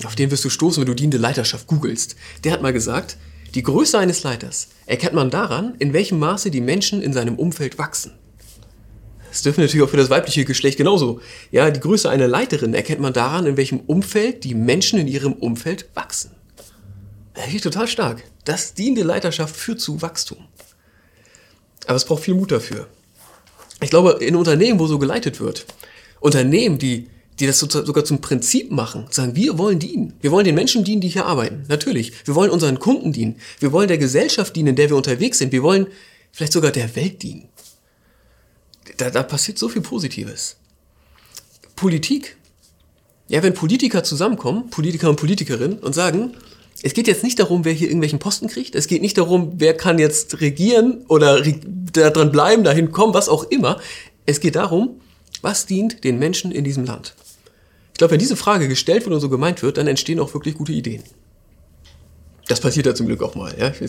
auf 0.04 0.14
den 0.14 0.30
wirst 0.30 0.44
du 0.44 0.50
stoßen, 0.50 0.80
wenn 0.80 0.86
du 0.86 0.94
dienende 0.94 1.18
Leiterschaft 1.18 1.66
googelst. 1.66 2.16
Der 2.44 2.52
hat 2.52 2.62
mal 2.62 2.72
gesagt, 2.72 3.16
die 3.54 3.62
Größe 3.62 3.98
eines 3.98 4.22
Leiters 4.22 4.68
erkennt 4.86 5.14
man 5.14 5.30
daran, 5.30 5.74
in 5.78 5.92
welchem 5.92 6.18
Maße 6.18 6.50
die 6.50 6.60
Menschen 6.60 7.02
in 7.02 7.12
seinem 7.12 7.36
Umfeld 7.36 7.78
wachsen. 7.78 8.12
Das 9.28 9.42
dürfen 9.42 9.60
natürlich 9.60 9.84
auch 9.84 9.90
für 9.90 9.96
das 9.96 10.10
weibliche 10.10 10.44
Geschlecht 10.44 10.78
genauso. 10.78 11.20
Ja, 11.50 11.70
die 11.70 11.80
Größe 11.80 12.08
einer 12.08 12.28
Leiterin 12.28 12.74
erkennt 12.74 13.00
man 13.00 13.12
daran, 13.12 13.46
in 13.46 13.56
welchem 13.56 13.80
Umfeld 13.80 14.44
die 14.44 14.54
Menschen 14.54 14.98
in 14.98 15.06
ihrem 15.06 15.32
Umfeld 15.34 15.88
wachsen. 15.94 16.30
Das 17.34 17.52
ist 17.52 17.64
total 17.64 17.86
stark. 17.86 18.22
Das 18.44 18.74
dienende 18.74 19.02
Leiterschaft 19.02 19.54
führt 19.54 19.80
zu 19.80 20.00
Wachstum. 20.02 20.38
Aber 21.86 21.96
es 21.96 22.04
braucht 22.04 22.24
viel 22.24 22.34
Mut 22.34 22.50
dafür. 22.50 22.88
Ich 23.80 23.90
glaube, 23.90 24.18
in 24.20 24.34
Unternehmen, 24.34 24.78
wo 24.80 24.86
so 24.86 24.98
geleitet 24.98 25.40
wird, 25.40 25.66
Unternehmen, 26.20 26.78
die, 26.78 27.08
die 27.40 27.46
das 27.46 27.60
sogar 27.60 28.04
zum 28.04 28.20
Prinzip 28.20 28.70
machen, 28.70 29.06
sagen, 29.10 29.36
wir 29.36 29.58
wollen 29.58 29.78
dienen. 29.78 30.14
Wir 30.20 30.32
wollen 30.32 30.44
den 30.44 30.54
Menschen 30.54 30.84
dienen, 30.84 31.00
die 31.00 31.08
hier 31.08 31.26
arbeiten. 31.26 31.64
Natürlich. 31.68 32.12
Wir 32.24 32.34
wollen 32.34 32.50
unseren 32.50 32.78
Kunden 32.80 33.12
dienen. 33.12 33.36
Wir 33.60 33.72
wollen 33.72 33.88
der 33.88 33.98
Gesellschaft 33.98 34.56
dienen, 34.56 34.68
in 34.68 34.76
der 34.76 34.88
wir 34.88 34.96
unterwegs 34.96 35.38
sind. 35.38 35.52
Wir 35.52 35.62
wollen 35.62 35.86
vielleicht 36.32 36.52
sogar 36.52 36.72
der 36.72 36.96
Welt 36.96 37.22
dienen. 37.22 37.48
Da, 38.96 39.10
da 39.10 39.22
passiert 39.22 39.58
so 39.58 39.68
viel 39.68 39.82
Positives. 39.82 40.56
Politik. 41.76 42.36
Ja, 43.28 43.42
wenn 43.42 43.54
Politiker 43.54 44.02
zusammenkommen, 44.02 44.70
Politiker 44.70 45.10
und 45.10 45.16
Politikerinnen, 45.16 45.78
und 45.78 45.94
sagen, 45.94 46.34
es 46.82 46.94
geht 46.94 47.06
jetzt 47.06 47.22
nicht 47.22 47.38
darum, 47.38 47.64
wer 47.64 47.72
hier 47.72 47.88
irgendwelchen 47.88 48.18
Posten 48.18 48.48
kriegt. 48.48 48.74
Es 48.74 48.86
geht 48.86 49.02
nicht 49.02 49.18
darum, 49.18 49.52
wer 49.56 49.76
kann 49.76 49.98
jetzt 49.98 50.40
regieren 50.40 51.04
oder 51.08 51.42
daran 51.92 52.32
bleiben, 52.32 52.64
dahin 52.64 52.90
kommen, 52.90 53.14
was 53.14 53.28
auch 53.28 53.44
immer. 53.44 53.80
Es 54.26 54.40
geht 54.40 54.56
darum, 54.56 55.00
was 55.42 55.66
dient 55.66 56.04
den 56.04 56.18
Menschen 56.18 56.52
in 56.52 56.64
diesem 56.64 56.84
Land. 56.84 57.14
Ich 57.98 58.00
glaube, 58.00 58.12
wenn 58.12 58.20
diese 58.20 58.36
Frage 58.36 58.68
gestellt 58.68 59.04
wird 59.06 59.12
und 59.12 59.18
so 59.18 59.28
gemeint 59.28 59.60
wird, 59.60 59.76
dann 59.76 59.88
entstehen 59.88 60.20
auch 60.20 60.32
wirklich 60.32 60.54
gute 60.54 60.70
Ideen. 60.70 61.02
Das 62.46 62.60
passiert 62.60 62.86
ja 62.86 62.94
zum 62.94 63.08
Glück 63.08 63.20
auch 63.24 63.34
mal. 63.34 63.52
Ja? 63.58 63.72
Wie 63.74 63.88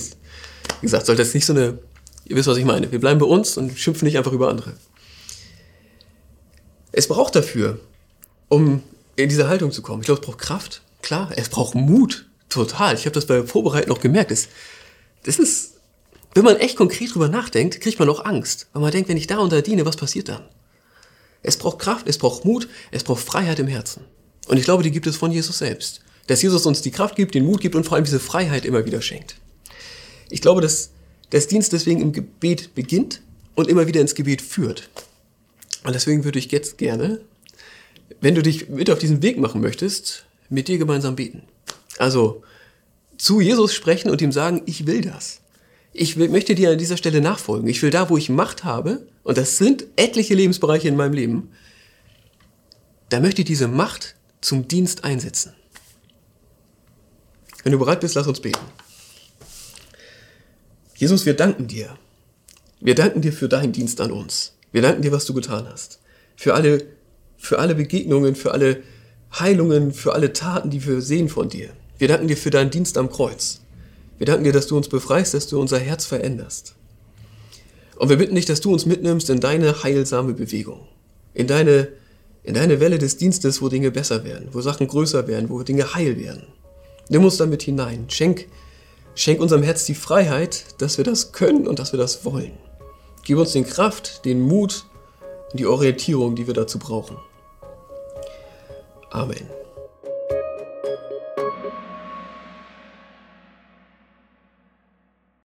gesagt, 0.82 1.06
sollte 1.06 1.22
jetzt 1.22 1.36
nicht 1.36 1.46
so 1.46 1.54
eine, 1.54 1.78
ihr 2.26 2.36
wisst, 2.36 2.48
was 2.48 2.58
ich 2.58 2.66
meine. 2.66 2.92
Wir 2.92 3.00
bleiben 3.00 3.20
bei 3.20 3.28
uns 3.28 3.56
und 3.56 3.78
schimpfen 3.78 4.08
nicht 4.08 4.18
einfach 4.18 4.32
über 4.32 4.50
andere. 4.50 4.74
Es 6.92 7.08
braucht 7.08 7.36
dafür, 7.36 7.80
um 8.48 8.82
in 9.16 9.30
diese 9.30 9.48
Haltung 9.48 9.72
zu 9.72 9.84
kommen. 9.84 10.02
Ich 10.02 10.08
glaube, 10.08 10.22
es 10.22 10.26
braucht 10.26 10.40
Kraft, 10.40 10.82
klar. 11.04 11.32
Es 11.36 11.50
braucht 11.50 11.76
Mut, 11.76 12.26
total. 12.50 12.96
Ich 12.96 13.06
habe 13.06 13.14
das 13.14 13.28
bei 13.28 13.44
Vorbereiten 13.44 13.90
noch 13.90 14.02
gemerkt. 14.02 14.32
Das, 14.32 14.48
das 15.22 15.38
ist, 15.38 15.76
wenn 16.34 16.46
man 16.46 16.56
echt 16.56 16.78
konkret 16.78 17.14
drüber 17.14 17.28
nachdenkt, 17.28 17.80
kriegt 17.80 18.00
man 18.00 18.10
auch 18.10 18.26
Angst. 18.26 18.70
Weil 18.74 18.82
man 18.82 18.92
denkt, 18.92 19.08
wenn 19.08 19.18
ich 19.18 19.28
da 19.28 19.38
unter 19.38 19.62
diene, 19.62 19.86
was 19.86 19.98
passiert 19.98 20.30
dann? 20.30 20.42
Es 21.42 21.58
braucht 21.58 21.80
Kraft, 21.80 22.08
es 22.08 22.18
braucht 22.18 22.46
Mut, 22.46 22.68
es 22.92 23.04
braucht 23.04 23.24
Freiheit 23.24 23.60
im 23.60 23.68
Herzen. 23.68 24.04
Und 24.48 24.58
ich 24.58 24.66
glaube, 24.66 24.84
die 24.84 24.92
gibt 24.92 25.08
es 25.08 25.16
von 25.16 25.32
Jesus 25.32 25.60
selbst. 25.60 26.02
Dass 26.28 26.42
Jesus 26.42 26.66
uns 26.66 26.82
die 26.82 26.92
Kraft 26.92 27.16
gibt, 27.16 27.34
den 27.36 27.46
Mut 27.46 27.62
gibt 27.62 27.76
und 27.76 27.86
vor 27.86 27.96
allem 27.96 28.06
diese 28.06 28.20
Freiheit 28.20 28.66
immer 28.66 28.86
wieder 28.86 29.02
schenkt. 29.02 29.36
Ich 30.30 30.42
glaube, 30.42 30.62
dass 30.62 30.92
das 31.30 31.48
Dienst 31.48 31.74
deswegen 31.74 32.02
im 32.02 32.14
Gebet 32.14 32.76
beginnt 32.76 33.22
und 33.56 33.68
immer 33.68 33.88
wieder 33.88 34.02
ins 34.02 34.16
Gebet 34.16 34.42
führt. 34.42 34.90
Und 35.84 35.94
deswegen 35.94 36.24
würde 36.24 36.40
ich 36.40 36.52
jetzt 36.52 36.78
gerne, 36.78 37.22
wenn 38.22 38.36
du 38.36 38.42
dich 38.42 38.70
mit 38.70 38.90
auf 38.90 39.00
diesen 39.00 39.22
Weg 39.22 39.38
machen 39.38 39.62
möchtest, 39.62 40.26
mit 40.50 40.68
dir 40.68 40.78
gemeinsam 40.78 41.16
beten. 41.16 41.44
Also 41.98 42.44
zu 43.18 43.42
Jesus 43.42 43.74
sprechen 43.74 44.10
und 44.10 44.22
ihm 44.22 44.32
sagen, 44.32 44.62
ich 44.66 44.88
will 44.88 45.02
das. 45.02 45.42
Ich 45.92 46.16
möchte 46.16 46.56
dir 46.56 46.72
an 46.72 46.78
dieser 46.78 46.98
Stelle 46.98 47.22
nachfolgen. 47.22 47.68
Ich 47.68 47.82
will 47.82 47.90
da, 47.90 48.10
wo 48.10 48.18
ich 48.18 48.30
Macht 48.30 48.64
habe, 48.64 49.08
und 49.24 49.38
das 49.38 49.58
sind 49.58 49.86
etliche 49.96 50.36
Lebensbereiche 50.36 50.88
in 50.88 50.96
meinem 50.96 51.14
Leben, 51.14 51.50
da 53.10 53.20
möchte 53.20 53.42
ich 53.42 53.48
diese 53.48 53.68
Macht 53.68 54.16
zum 54.42 54.68
Dienst 54.68 55.04
einsetzen. 55.04 55.54
Wenn 57.64 57.72
du 57.72 57.80
bereit 57.80 58.00
bist, 58.00 58.16
lass 58.16 58.28
uns 58.28 58.40
beten. 58.40 58.62
Jesus, 60.96 61.26
wir 61.26 61.34
danken 61.34 61.68
dir. 61.68 61.98
Wir 62.80 62.96
danken 62.96 63.22
dir 63.22 63.34
für 63.34 63.50
deinen 63.50 63.74
Dienst 63.74 64.00
an 64.00 64.12
uns. 64.12 64.54
Wir 64.72 64.82
danken 64.82 65.02
dir, 65.02 65.12
was 65.12 65.26
du 65.26 65.34
getan 65.34 65.68
hast. 65.70 66.00
Für 66.36 66.54
alle, 66.54 66.86
für 67.38 67.60
alle 67.60 67.76
Begegnungen, 67.76 68.36
für 68.36 68.52
alle 68.52 68.84
Heilungen, 69.38 69.92
für 69.92 70.14
alle 70.14 70.34
Taten, 70.34 70.70
die 70.70 70.86
wir 70.86 71.02
sehen 71.02 71.30
von 71.30 71.50
dir. 71.50 71.72
Wir 71.98 72.08
danken 72.08 72.28
dir 72.28 72.38
für 72.38 72.50
deinen 72.50 72.70
Dienst 72.70 72.98
am 72.98 73.10
Kreuz. 73.10 73.62
Wir 74.20 74.26
danken 74.26 74.44
dir, 74.44 74.52
dass 74.52 74.68
du 74.68 74.76
uns 74.78 74.90
befreist, 74.90 75.34
dass 75.34 75.48
du 75.48 75.60
unser 75.60 75.80
Herz 75.80 76.06
veränderst. 76.06 76.76
Und 77.96 78.10
wir 78.10 78.18
bitten 78.18 78.36
dich, 78.36 78.46
dass 78.46 78.62
du 78.62 78.72
uns 78.72 78.86
mitnimmst 78.86 79.30
in 79.30 79.40
deine 79.40 79.82
heilsame 79.82 80.34
Bewegung, 80.34 80.88
in 81.34 81.48
deine, 81.48 81.88
in 82.44 82.54
deine 82.54 82.82
Welle 82.82 82.98
des 82.98 83.16
Dienstes, 83.16 83.62
wo 83.62 83.70
Dinge 83.70 83.92
besser 83.92 84.26
werden, 84.26 84.50
wo 84.52 84.62
Sachen 84.62 84.88
größer 84.88 85.28
werden, 85.28 85.50
wo 85.50 85.64
Dinge 85.64 85.96
heil 85.96 86.18
werden. 86.18 86.44
Nimm 87.08 87.24
uns 87.24 87.38
damit 87.38 87.64
hinein. 87.64 88.06
Schenk, 88.10 88.48
schenk 89.16 89.40
unserem 89.42 89.64
Herz 89.64 89.86
die 89.86 89.96
Freiheit, 89.96 90.66
dass 90.80 90.98
wir 90.98 91.06
das 91.06 91.32
können 91.32 91.66
und 91.66 91.80
dass 91.80 91.94
wir 91.94 92.00
das 92.00 92.24
wollen. 92.26 92.52
Gib 93.24 93.38
uns 93.38 93.54
den 93.54 93.66
Kraft, 93.66 94.26
den 94.26 94.42
Mut 94.42 94.86
und 95.52 95.60
die 95.60 95.66
Orientierung, 95.66 96.36
die 96.36 96.46
wir 96.46 96.54
dazu 96.54 96.78
brauchen. 96.78 97.18
Amen. 99.12 99.59